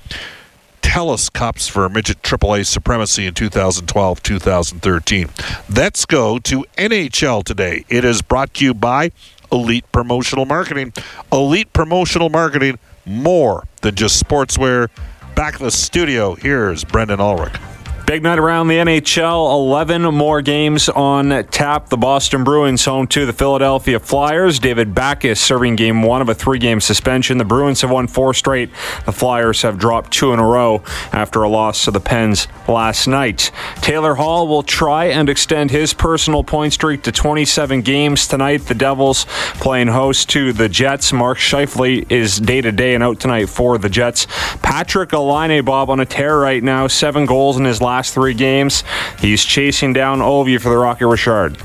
Telus 0.87 1.31
Cups 1.31 1.67
for 1.67 1.89
midget 1.89 2.21
AAA 2.21 2.65
supremacy 2.65 3.25
in 3.25 3.33
2012 3.33 4.23
2013. 4.23 5.29
Let's 5.69 6.05
go 6.05 6.39
to 6.39 6.65
NHL 6.77 7.43
today. 7.43 7.83
It 7.89 8.05
is 8.05 8.21
brought 8.21 8.53
to 8.53 8.65
you 8.65 8.73
by 8.73 9.11
Elite 9.51 9.83
Promotional 9.91 10.45
Marketing. 10.45 10.93
Elite 11.29 11.73
Promotional 11.73 12.29
Marketing, 12.29 12.79
more 13.05 13.65
than 13.81 13.95
just 13.95 14.25
sportswear. 14.25 14.87
Back 15.35 15.59
in 15.59 15.65
the 15.65 15.71
studio, 15.71 16.35
here's 16.35 16.85
Brendan 16.85 17.19
Ulrich. 17.19 17.59
Big 18.07 18.23
night 18.23 18.39
around 18.39 18.69
the 18.69 18.75
NHL. 18.75 19.51
11 19.51 20.01
more 20.03 20.41
games 20.41 20.87
on 20.87 21.43
tap. 21.47 21.89
The 21.89 21.97
Boston 21.97 22.45
Bruins 22.45 22.85
home 22.85 23.05
to 23.07 23.25
the 23.25 23.33
Philadelphia 23.33 23.99
Flyers. 23.99 24.59
David 24.59 24.95
Backes 24.95 25.41
serving 25.41 25.75
game 25.75 26.01
one 26.01 26.21
of 26.21 26.29
a 26.29 26.33
three 26.33 26.57
game 26.57 26.79
suspension. 26.79 27.37
The 27.37 27.43
Bruins 27.43 27.81
have 27.81 27.91
won 27.91 28.07
four 28.07 28.33
straight. 28.33 28.69
The 29.05 29.11
Flyers 29.11 29.61
have 29.63 29.77
dropped 29.77 30.11
two 30.11 30.31
in 30.31 30.39
a 30.39 30.45
row 30.45 30.83
after 31.11 31.43
a 31.43 31.49
loss 31.49 31.83
to 31.83 31.91
the 31.91 31.99
Pens 31.99 32.47
last 32.69 33.07
night. 33.07 33.51
Taylor 33.81 34.15
Hall 34.15 34.47
will 34.47 34.63
try 34.63 35.07
and 35.07 35.27
extend 35.27 35.71
his 35.71 35.93
personal 35.93 36.45
point 36.45 36.71
streak 36.71 37.03
to 37.03 37.11
27 37.11 37.81
games 37.81 38.25
tonight. 38.25 38.67
The 38.67 38.73
Devils 38.73 39.25
playing 39.55 39.89
host 39.89 40.29
to 40.29 40.53
the 40.53 40.69
Jets. 40.69 41.11
Mark 41.11 41.39
Scheifele 41.39 42.09
is 42.09 42.39
day 42.39 42.61
to 42.61 42.71
day 42.71 42.95
and 42.95 43.03
out 43.03 43.19
tonight 43.19 43.49
for 43.49 43.77
the 43.77 43.89
Jets. 43.89 44.27
Patrik 44.63 45.11
Laine, 45.11 45.61
Bob, 45.65 45.89
on 45.89 45.99
a 45.99 46.05
tear 46.05 46.39
right 46.39 46.63
now. 46.63 46.87
Seven 46.87 47.25
goals 47.25 47.57
in 47.57 47.65
his 47.65 47.81
last 47.81 47.96
last 47.97 48.13
three 48.13 48.35
games. 48.35 48.83
He's 49.19 49.43
chasing 49.43 49.91
down 49.91 50.19
Ovi 50.19 50.61
for 50.61 50.69
the 50.69 50.77
Rocket 50.77 51.07
Richard. 51.07 51.57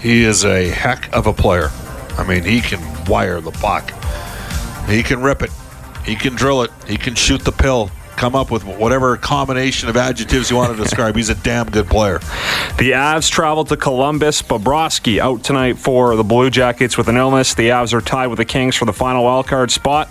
He 0.00 0.22
is 0.22 0.44
a 0.44 0.68
heck 0.68 1.12
of 1.12 1.26
a 1.26 1.32
player. 1.32 1.70
I 2.16 2.24
mean, 2.24 2.44
he 2.44 2.60
can 2.60 2.80
wire 3.06 3.40
the 3.40 3.50
puck. 3.50 3.90
He 4.88 5.02
can 5.02 5.20
rip 5.20 5.42
it. 5.42 5.50
He 6.04 6.14
can 6.14 6.36
drill 6.36 6.62
it. 6.62 6.70
He 6.86 6.96
can 6.96 7.16
shoot 7.16 7.42
the 7.44 7.50
pill. 7.50 7.90
Come 8.16 8.36
up 8.36 8.52
with 8.52 8.64
whatever 8.64 9.16
combination 9.16 9.88
of 9.88 9.96
adjectives 9.96 10.48
you 10.48 10.56
want 10.56 10.76
to 10.76 10.82
describe. 10.82 11.16
He's 11.16 11.28
a 11.28 11.34
damn 11.34 11.68
good 11.70 11.88
player. 11.88 12.18
The 12.78 12.92
Avs 12.92 13.28
travel 13.28 13.64
to 13.64 13.76
Columbus. 13.76 14.42
Bobrovsky 14.42 15.18
out 15.18 15.42
tonight 15.42 15.76
for 15.76 16.14
the 16.14 16.24
Blue 16.24 16.50
Jackets 16.50 16.96
with 16.96 17.08
an 17.08 17.16
illness. 17.16 17.54
The 17.54 17.70
Avs 17.70 17.92
are 17.92 18.00
tied 18.00 18.28
with 18.28 18.38
the 18.38 18.44
Kings 18.44 18.76
for 18.76 18.84
the 18.84 18.92
final 18.92 19.24
wildcard 19.24 19.70
spot. 19.72 20.08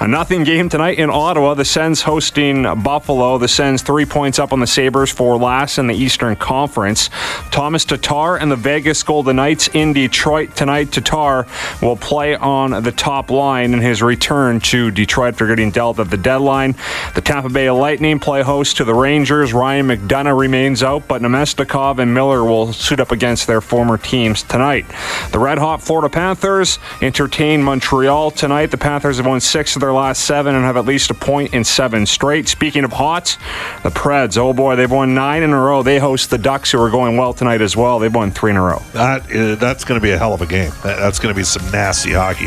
A 0.00 0.08
nothing 0.08 0.42
game 0.42 0.68
tonight 0.68 0.98
in 0.98 1.08
Ottawa. 1.08 1.54
The 1.54 1.64
Sens 1.64 2.02
hosting 2.02 2.64
Buffalo. 2.82 3.38
The 3.38 3.46
Sens 3.46 3.80
three 3.80 4.04
points 4.04 4.40
up 4.40 4.52
on 4.52 4.58
the 4.58 4.66
Sabres 4.66 5.10
for 5.10 5.36
last 5.36 5.78
in 5.78 5.86
the 5.86 5.94
Eastern 5.94 6.34
Conference. 6.34 7.08
Thomas 7.52 7.84
Tatar 7.84 8.36
and 8.36 8.50
the 8.50 8.56
Vegas 8.56 9.02
Golden 9.04 9.36
Knights 9.36 9.68
in 9.68 9.92
Detroit 9.92 10.56
tonight. 10.56 10.90
Tatar 10.90 11.46
will 11.80 11.96
play 11.96 12.34
on 12.34 12.82
the 12.82 12.90
top 12.90 13.30
line 13.30 13.72
in 13.72 13.80
his 13.80 14.02
return 14.02 14.58
to 14.60 14.90
Detroit 14.90 15.36
for 15.36 15.46
getting 15.46 15.70
dealt 15.70 16.00
at 16.00 16.10
the 16.10 16.16
deadline. 16.16 16.74
The 17.14 17.22
Tampa 17.22 17.48
Bay 17.48 17.70
Lightning 17.70 18.18
play 18.18 18.42
host 18.42 18.76
to 18.78 18.84
the 18.84 18.94
Rangers. 18.94 19.54
Ryan 19.54 19.86
McDonagh 19.86 20.38
remains 20.38 20.82
out, 20.82 21.06
but 21.06 21.22
Namestnikov 21.22 22.00
and 22.00 22.12
Miller 22.12 22.42
will 22.44 22.72
suit 22.72 22.98
up 22.98 23.12
against 23.12 23.46
their 23.46 23.60
former 23.60 23.96
teams 23.96 24.42
tonight. 24.42 24.86
The 25.30 25.38
red 25.38 25.58
hot 25.58 25.80
Florida 25.80 26.10
Panthers 26.10 26.80
entertain 27.00 27.62
Montreal 27.62 28.32
tonight. 28.32 28.72
The 28.72 28.76
Panthers 28.76 29.18
have 29.18 29.26
won 29.26 29.40
six 29.40 29.76
of 29.76 29.83
their 29.84 29.92
last 29.92 30.24
seven 30.24 30.54
and 30.54 30.64
have 30.64 30.78
at 30.78 30.86
least 30.86 31.10
a 31.10 31.14
point 31.14 31.52
in 31.52 31.62
seven 31.62 32.06
straight. 32.06 32.48
Speaking 32.48 32.84
of 32.84 32.92
hot, 32.92 33.36
the 33.82 33.90
Preds, 33.90 34.38
oh 34.38 34.54
boy, 34.54 34.76
they've 34.76 34.90
won 34.90 35.14
nine 35.14 35.42
in 35.42 35.50
a 35.50 35.60
row. 35.60 35.82
They 35.82 35.98
host 35.98 36.30
the 36.30 36.38
Ducks, 36.38 36.72
who 36.72 36.80
are 36.80 36.90
going 36.90 37.18
well 37.18 37.34
tonight 37.34 37.60
as 37.60 37.76
well. 37.76 37.98
They've 37.98 38.14
won 38.14 38.30
three 38.30 38.52
in 38.52 38.56
a 38.56 38.62
row. 38.62 38.78
That 38.94 39.30
is, 39.30 39.58
that's 39.58 39.84
going 39.84 40.00
to 40.00 40.02
be 40.02 40.12
a 40.12 40.18
hell 40.18 40.32
of 40.32 40.40
a 40.40 40.46
game. 40.46 40.72
that's 40.82 41.18
going 41.18 41.34
to 41.34 41.38
be 41.38 41.44
some 41.44 41.70
nasty 41.70 42.12
hockey. 42.12 42.46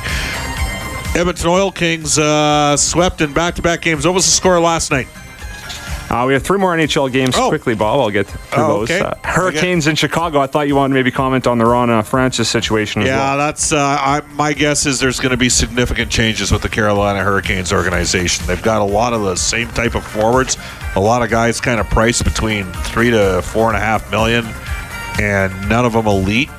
Edmonton 1.17 1.47
Oil 1.47 1.71
Kings 1.71 2.17
uh, 2.17 2.75
swept 2.75 3.21
in 3.21 3.33
back-to-back 3.33 3.81
games. 3.81 4.05
What 4.05 4.15
was 4.15 4.25
the 4.25 4.31
score 4.31 4.59
last 4.59 4.89
night? 4.89 5.07
Uh, 6.09 6.25
we 6.25 6.33
have 6.33 6.43
three 6.43 6.57
more 6.57 6.75
NHL 6.75 7.11
games 7.11 7.35
oh. 7.37 7.49
quickly, 7.49 7.75
Bob. 7.75 7.99
I'll 7.99 8.09
get 8.09 8.27
through 8.27 8.63
oh, 8.63 8.79
those. 8.79 8.91
Okay. 8.91 8.99
Uh, 9.01 9.13
Hurricanes 9.23 9.85
okay. 9.85 9.91
in 9.91 9.95
Chicago. 9.95 10.39
I 10.39 10.47
thought 10.47 10.67
you 10.67 10.75
wanted 10.75 10.93
to 10.93 10.99
maybe 10.99 11.11
comment 11.11 11.47
on 11.47 11.57
the 11.57 11.65
Ron 11.65 11.89
uh, 11.89 12.01
Francis 12.01 12.49
situation 12.49 13.01
yeah, 13.01 13.17
well. 13.17 13.37
that's 13.37 13.73
uh, 13.73 13.77
I, 13.77 14.21
my 14.33 14.53
guess 14.53 14.85
is 14.85 14.99
there's 14.99 15.19
going 15.19 15.31
to 15.31 15.37
be 15.37 15.49
significant 15.49 16.11
changes 16.11 16.51
with 16.51 16.61
the 16.61 16.69
Carolina 16.69 17.23
Hurricanes 17.23 17.73
organization. 17.73 18.45
They've 18.47 18.61
got 18.61 18.81
a 18.81 18.85
lot 18.85 19.13
of 19.13 19.21
the 19.23 19.35
same 19.35 19.67
type 19.69 19.95
of 19.95 20.05
forwards, 20.05 20.57
a 20.95 20.99
lot 20.99 21.23
of 21.23 21.29
guys 21.29 21.59
kind 21.59 21.79
of 21.79 21.87
priced 21.89 22.23
between 22.23 22.65
three 22.83 23.11
to 23.11 23.41
four 23.41 23.67
and 23.67 23.75
a 23.75 23.81
half 23.81 24.09
million, 24.09 24.45
and 25.19 25.69
none 25.69 25.85
of 25.85 25.93
them 25.93 26.07
elite 26.07 26.49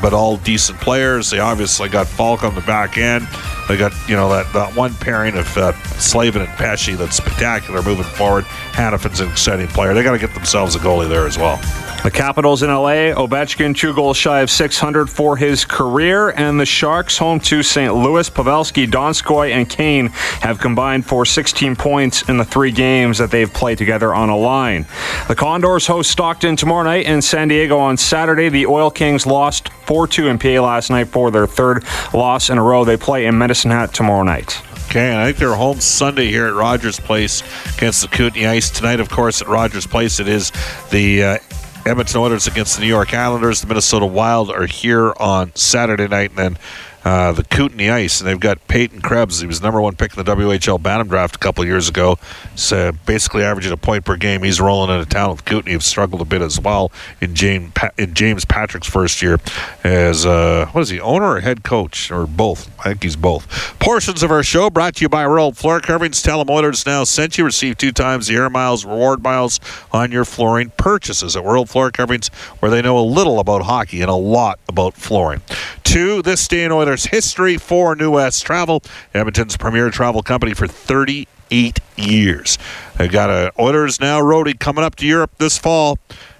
but 0.00 0.12
all 0.12 0.36
decent 0.38 0.78
players. 0.80 1.30
They 1.30 1.38
obviously 1.38 1.88
got 1.88 2.06
Falk 2.06 2.44
on 2.44 2.54
the 2.54 2.60
back 2.62 2.98
end. 2.98 3.26
They 3.68 3.76
got 3.76 3.92
you 4.08 4.16
know 4.16 4.28
that, 4.30 4.52
that 4.52 4.74
one 4.76 4.94
pairing 4.94 5.36
of 5.36 5.56
uh, 5.56 5.72
Slavin 5.98 6.42
and 6.42 6.50
Pesce 6.50 6.96
that's 6.96 7.16
spectacular 7.16 7.82
moving 7.82 8.04
forward. 8.04 8.44
Hanifin's 8.72 9.20
an 9.20 9.30
exciting 9.30 9.68
player. 9.68 9.94
They 9.94 10.02
got 10.02 10.12
to 10.12 10.18
get 10.18 10.34
themselves 10.34 10.74
a 10.74 10.78
goalie 10.78 11.08
there 11.08 11.26
as 11.26 11.36
well. 11.36 11.60
The 12.06 12.12
Capitals 12.12 12.62
in 12.62 12.70
LA, 12.70 13.12
Ovechkin 13.16 13.74
two 13.74 13.92
goals 13.92 14.16
shy 14.16 14.38
of 14.38 14.48
600 14.48 15.10
for 15.10 15.36
his 15.36 15.64
career, 15.64 16.28
and 16.28 16.60
the 16.60 16.64
Sharks 16.64 17.18
home 17.18 17.40
to 17.40 17.64
St. 17.64 17.92
Louis. 17.92 18.30
Pavelski, 18.30 18.86
Donskoy, 18.86 19.50
and 19.50 19.68
Kane 19.68 20.08
have 20.40 20.60
combined 20.60 21.04
for 21.04 21.24
16 21.24 21.74
points 21.74 22.28
in 22.28 22.36
the 22.36 22.44
three 22.44 22.70
games 22.70 23.18
that 23.18 23.32
they've 23.32 23.52
played 23.52 23.78
together 23.78 24.14
on 24.14 24.28
a 24.28 24.36
line. 24.36 24.86
The 25.26 25.34
Condors 25.34 25.88
host 25.88 26.12
Stockton 26.12 26.54
tomorrow 26.54 26.84
night 26.84 27.06
and 27.06 27.24
San 27.24 27.48
Diego 27.48 27.76
on 27.78 27.96
Saturday. 27.96 28.50
The 28.50 28.66
Oil 28.66 28.90
Kings 28.90 29.26
lost 29.26 29.70
4-2 29.86 30.30
in 30.30 30.38
PA 30.38 30.64
last 30.64 30.90
night 30.90 31.08
for 31.08 31.32
their 31.32 31.48
third 31.48 31.84
loss 32.14 32.50
in 32.50 32.58
a 32.58 32.62
row. 32.62 32.84
They 32.84 32.96
play 32.96 33.26
in 33.26 33.36
Hat 33.64 33.94
tomorrow 33.94 34.22
night. 34.22 34.60
Okay, 34.88 35.10
and 35.10 35.18
I 35.18 35.26
think 35.26 35.38
they're 35.38 35.54
home 35.54 35.80
Sunday 35.80 36.26
here 36.26 36.46
at 36.46 36.54
Rogers 36.54 37.00
Place 37.00 37.42
against 37.76 38.02
the 38.02 38.08
Kootenay 38.08 38.46
Ice. 38.46 38.70
Tonight, 38.70 39.00
of 39.00 39.08
course, 39.08 39.42
at 39.42 39.48
Rogers 39.48 39.86
Place, 39.86 40.20
it 40.20 40.28
is 40.28 40.52
the 40.90 41.22
uh, 41.22 41.38
Edmonton 41.84 42.20
Oilers 42.20 42.46
against 42.46 42.76
the 42.76 42.82
New 42.82 42.88
York 42.88 43.12
Islanders. 43.12 43.60
The 43.60 43.66
Minnesota 43.66 44.06
Wild 44.06 44.50
are 44.50 44.66
here 44.66 45.12
on 45.18 45.54
Saturday 45.54 46.08
night, 46.08 46.30
and 46.30 46.38
then 46.38 46.58
uh, 47.06 47.30
the 47.30 47.44
Kootenay 47.44 47.88
Ice, 47.88 48.20
and 48.20 48.28
they've 48.28 48.40
got 48.40 48.66
Peyton 48.66 49.00
Krebs. 49.00 49.38
He 49.38 49.46
was 49.46 49.62
number 49.62 49.80
one 49.80 49.94
pick 49.94 50.16
in 50.16 50.24
the 50.24 50.34
WHL 50.34 50.82
Bantam 50.82 51.06
draft 51.06 51.36
a 51.36 51.38
couple 51.38 51.64
years 51.64 51.88
ago. 51.88 52.18
So 52.56 52.90
basically 53.06 53.44
averaging 53.44 53.72
a 53.72 53.76
point 53.76 54.04
per 54.04 54.16
game. 54.16 54.42
He's 54.42 54.60
rolling 54.60 54.90
into 54.90 55.08
town 55.08 55.30
with 55.30 55.44
Kootenay. 55.44 55.70
Have 55.70 55.84
struggled 55.84 56.20
a 56.20 56.24
bit 56.24 56.42
as 56.42 56.58
well 56.58 56.90
in 57.20 57.36
James 57.36 57.72
in 57.96 58.14
James 58.14 58.44
Patrick's 58.44 58.88
first 58.88 59.22
year 59.22 59.38
as 59.84 60.26
uh, 60.26 60.66
what 60.72 60.80
is 60.80 60.88
he 60.88 60.98
owner 60.98 61.26
or 61.26 61.40
head 61.42 61.62
coach 61.62 62.10
or 62.10 62.26
both? 62.26 62.68
I 62.80 62.88
think 62.88 63.04
he's 63.04 63.14
both. 63.14 63.78
Portions 63.78 64.24
of 64.24 64.32
our 64.32 64.42
show 64.42 64.68
brought 64.68 64.96
to 64.96 65.02
you 65.02 65.08
by 65.08 65.28
World 65.28 65.56
Floor 65.56 65.78
Coverings. 65.78 66.20
Tell 66.22 66.44
Oilers 66.50 66.86
now 66.86 67.04
sent 67.04 67.38
you. 67.38 67.44
Receive 67.44 67.78
two 67.78 67.92
times 67.92 68.26
the 68.26 68.34
air 68.34 68.50
miles 68.50 68.84
reward 68.84 69.22
miles 69.22 69.60
on 69.92 70.10
your 70.10 70.24
flooring 70.24 70.72
purchases 70.76 71.36
at 71.36 71.44
World 71.44 71.70
Floor 71.70 71.92
Coverings, 71.92 72.28
where 72.58 72.68
they 72.68 72.82
know 72.82 72.98
a 72.98 73.06
little 73.06 73.38
about 73.38 73.62
hockey 73.62 74.00
and 74.00 74.10
a 74.10 74.14
lot 74.14 74.58
about 74.68 74.94
flooring. 74.94 75.40
Two, 75.84 76.20
this 76.22 76.48
day 76.48 76.64
in 76.64 76.72
Oilers 76.72 76.95
history 77.04 77.58
for 77.58 77.94
New 77.94 78.12
West 78.12 78.44
Travel, 78.44 78.82
Edmonton's 79.14 79.56
premier 79.56 79.90
travel 79.90 80.22
company 80.22 80.54
for 80.54 80.66
38 80.66 81.78
years. 81.96 82.58
They've 82.96 83.12
got 83.12 83.30
a 83.30 83.52
Oilers 83.60 84.00
Now 84.00 84.20
roadie 84.20 84.58
coming 84.58 84.82
up 84.82 84.96
to 84.96 85.06
Europe 85.06 85.32
this 85.38 85.58
fall. 85.58 85.98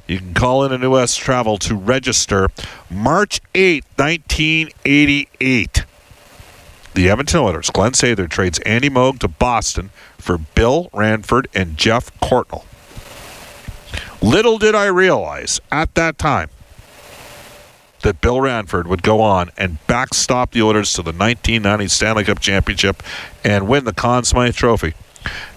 You 0.08 0.18
can 0.18 0.34
call 0.34 0.64
in 0.64 0.72
a 0.72 0.78
New 0.78 0.92
West 0.92 1.18
Travel 1.18 1.58
to 1.58 1.74
register 1.74 2.48
March 2.90 3.40
8, 3.54 3.84
1988. 3.96 5.84
The 6.94 7.10
Edmonton 7.10 7.40
Oilers, 7.40 7.70
Glenn 7.70 7.92
Sather 7.92 8.28
trades 8.28 8.58
Andy 8.60 8.88
Moog 8.88 9.18
to 9.18 9.28
Boston 9.28 9.90
for 10.16 10.38
Bill 10.38 10.88
Ranford 10.94 11.46
and 11.54 11.76
Geoff 11.76 12.18
Courtnall. 12.20 12.64
Little 14.22 14.58
did 14.58 14.74
I 14.74 14.86
realize 14.86 15.60
at 15.70 15.94
that 15.94 16.16
time 16.18 16.48
that 18.06 18.20
Bill 18.20 18.40
Ranford 18.40 18.86
would 18.86 19.02
go 19.02 19.20
on 19.20 19.50
and 19.58 19.84
backstop 19.88 20.52
the 20.52 20.62
Oilers 20.62 20.92
to 20.92 21.02
the 21.02 21.10
1990 21.10 21.88
Stanley 21.88 22.22
Cup 22.22 22.38
Championship 22.38 23.02
and 23.42 23.66
win 23.66 23.84
the 23.84 23.92
Conn 23.92 24.22
Smythe 24.22 24.54
Trophy. 24.54 24.94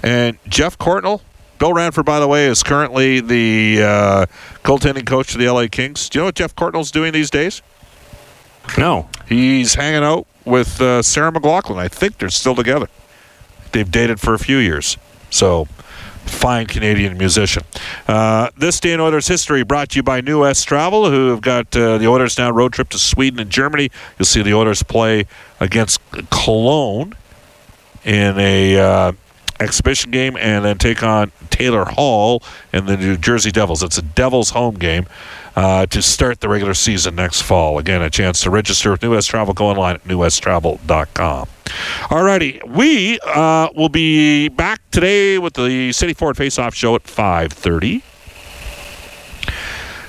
And 0.02 0.40
Geoff 0.48 0.76
Courtnall, 0.80 1.22
Bill 1.60 1.74
Ranford, 1.74 2.06
by 2.06 2.20
the 2.20 2.28
way, 2.28 2.48
is 2.48 2.64
currently 2.64 3.20
the 3.20 3.84
uh, 3.84 4.26
goaltending 4.64 5.06
coach 5.06 5.36
of 5.36 5.40
the 5.40 5.48
LA 5.48 5.68
Kings. 5.70 6.10
Do 6.10 6.18
you 6.18 6.22
know 6.22 6.26
what 6.26 6.36
Geoff 6.36 6.56
Courtnall's 6.56 6.90
doing 6.90 7.14
these 7.14 7.30
days? 7.30 7.62
No. 8.80 9.08
He's 9.28 9.76
hanging 9.76 10.04
out 10.04 10.26
with 10.44 10.82
uh, 10.82 11.04
Sarah 11.04 11.32
McLachlan. 11.32 11.78
I 11.78 11.88
think 11.88 12.18
they're 12.18 12.30
still 12.30 12.56
together. 12.56 12.88
They've 13.74 13.90
dated 13.90 14.20
for 14.20 14.34
a 14.34 14.40
few 14.40 14.58
years. 14.58 14.98
So 15.30 15.68
fine 16.30 16.68
Canadian 16.68 17.18
musician. 17.18 17.64
Uh, 18.08 18.50
this 18.58 18.80
day 18.80 18.94
in 18.94 19.00
Oilers 19.00 19.28
history 19.28 19.64
brought 19.64 19.90
to 19.90 19.98
you 19.98 20.04
by 20.04 20.22
New 20.22 20.42
West 20.42 20.68
Travel, 20.68 21.10
who 21.10 21.30
have 21.30 21.42
got 21.42 21.76
uh, 21.76 21.98
the 21.98 22.08
Oilers 22.08 22.38
now 22.38 22.52
road 22.52 22.74
trip 22.74 22.90
to 22.90 23.00
Sweden 23.00 23.40
and 23.40 23.50
Germany. 23.50 23.90
You'll 24.18 24.26
see 24.26 24.42
the 24.42 24.54
Oilers 24.54 24.84
play 24.84 25.26
against 25.60 26.00
Cologne 26.30 27.14
in 28.04 28.40
a 28.40 28.80
uh, 28.80 29.12
exhibition 29.60 30.12
game 30.12 30.38
and 30.38 30.64
then 30.64 30.78
take 30.78 31.04
on 31.04 31.32
Taylor 31.50 31.86
Hall 31.86 32.42
and 32.72 32.88
the 32.88 32.98
New 32.98 33.18
Jersey 33.18 33.52
Devils. 33.52 33.84
It's 33.84 33.98
a 33.98 34.02
Devils 34.02 34.52
home 34.52 34.76
game 34.76 35.06
uh, 35.56 35.86
to 35.88 36.02
start 36.02 36.40
the 36.40 36.50
regular 36.50 36.74
season 36.74 37.16
next 37.16 37.42
fall. 37.42 37.78
Again, 37.78 38.02
a 38.02 38.10
chance 38.10 38.42
to 38.42 38.50
register 38.50 38.92
with 38.92 39.02
New 39.02 39.12
West 39.12 39.30
Travel. 39.30 39.54
Go 39.54 39.68
online 39.68 39.96
at 39.96 40.04
newwesttravel.com. 40.06 41.48
Alrighty, 42.10 42.66
we 42.68 43.20
uh, 43.26 43.70
will 43.76 43.90
be 43.90 44.50
back 44.50 44.82
today 44.92 45.38
with 45.38 45.54
the 45.54 45.92
City 45.92 46.14
Ford 46.14 46.38
Face-Off 46.38 46.74
Show 46.74 46.96
at 46.96 47.04
5:30. 47.04 48.02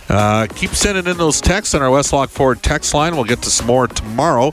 Uh, 0.09 0.47
keep 0.57 0.71
sending 0.71 1.07
in 1.07 1.17
those 1.19 1.41
texts 1.41 1.75
on 1.75 1.83
our 1.83 1.89
Westlock 1.89 2.31
Ford 2.31 2.63
text 2.63 2.95
line. 2.95 3.15
We'll 3.15 3.25
get 3.25 3.43
to 3.43 3.51
some 3.51 3.67
more 3.67 3.87
tomorrow. 3.87 4.51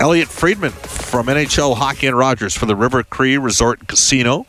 Elliotte 0.00 0.28
Friedman 0.28 0.72
from 0.72 1.26
NHL 1.26 1.76
Hockey 1.76 2.06
and 2.06 2.16
Rogers 2.16 2.54
for 2.54 2.66
the 2.66 2.76
River 2.76 3.02
Cree 3.02 3.36
Resort 3.36 3.86
Casino. 3.86 4.46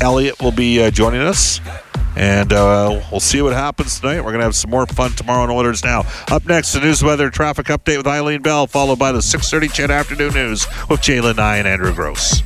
Elliotte 0.00 0.40
will 0.42 0.52
be 0.52 0.82
uh, 0.82 0.90
joining 0.90 1.20
us. 1.20 1.60
And 2.18 2.52
uh, 2.52 3.00
we'll 3.12 3.20
see 3.20 3.40
what 3.42 3.52
happens 3.52 4.00
tonight. 4.00 4.16
We're 4.16 4.32
going 4.32 4.40
to 4.40 4.44
have 4.44 4.56
some 4.56 4.70
more 4.70 4.86
fun 4.86 5.12
tomorrow 5.12 5.44
on 5.44 5.50
Oilers 5.50 5.84
Now. 5.84 6.04
Up 6.28 6.44
next, 6.46 6.72
the 6.72 6.80
news 6.80 7.00
weather 7.00 7.30
traffic 7.30 7.66
update 7.66 7.96
with 7.96 8.08
Eileen 8.08 8.42
Bell, 8.42 8.66
followed 8.66 8.98
by 8.98 9.12
the 9.12 9.20
6.30 9.20 9.72
CHED 9.72 9.90
Afternoon 9.92 10.34
News 10.34 10.66
with 10.90 11.00
Jalen 11.00 11.36
Nye 11.36 11.58
and 11.58 11.68
Andrew 11.68 11.94
Gross. 11.94 12.42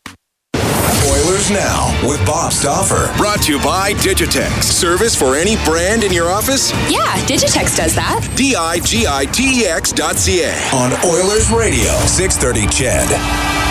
Oilers 0.00 0.19
Oilers 1.10 1.50
Now 1.50 1.90
with 2.08 2.24
Bob 2.26 2.52
Stauffer. 2.52 3.12
Brought 3.16 3.42
to 3.42 3.52
you 3.52 3.58
by 3.62 3.92
Digitex. 3.94 4.62
Service 4.64 5.14
for 5.14 5.36
any 5.36 5.56
brand 5.64 6.04
in 6.04 6.12
your 6.12 6.30
office? 6.30 6.72
Yeah, 6.90 7.16
Digitex 7.26 7.76
does 7.76 7.94
that. 7.94 8.26
D 8.36 8.54
I 8.56 8.80
G 8.80 9.06
I 9.06 9.26
T 9.26 9.62
E 9.62 9.66
X 9.66 9.92
dot 9.92 10.16
C 10.16 10.42
A. 10.42 10.52
On 10.74 10.92
Oilers 11.04 11.50
Radio, 11.50 11.90
630 12.06 12.66
CHED. 12.68 13.69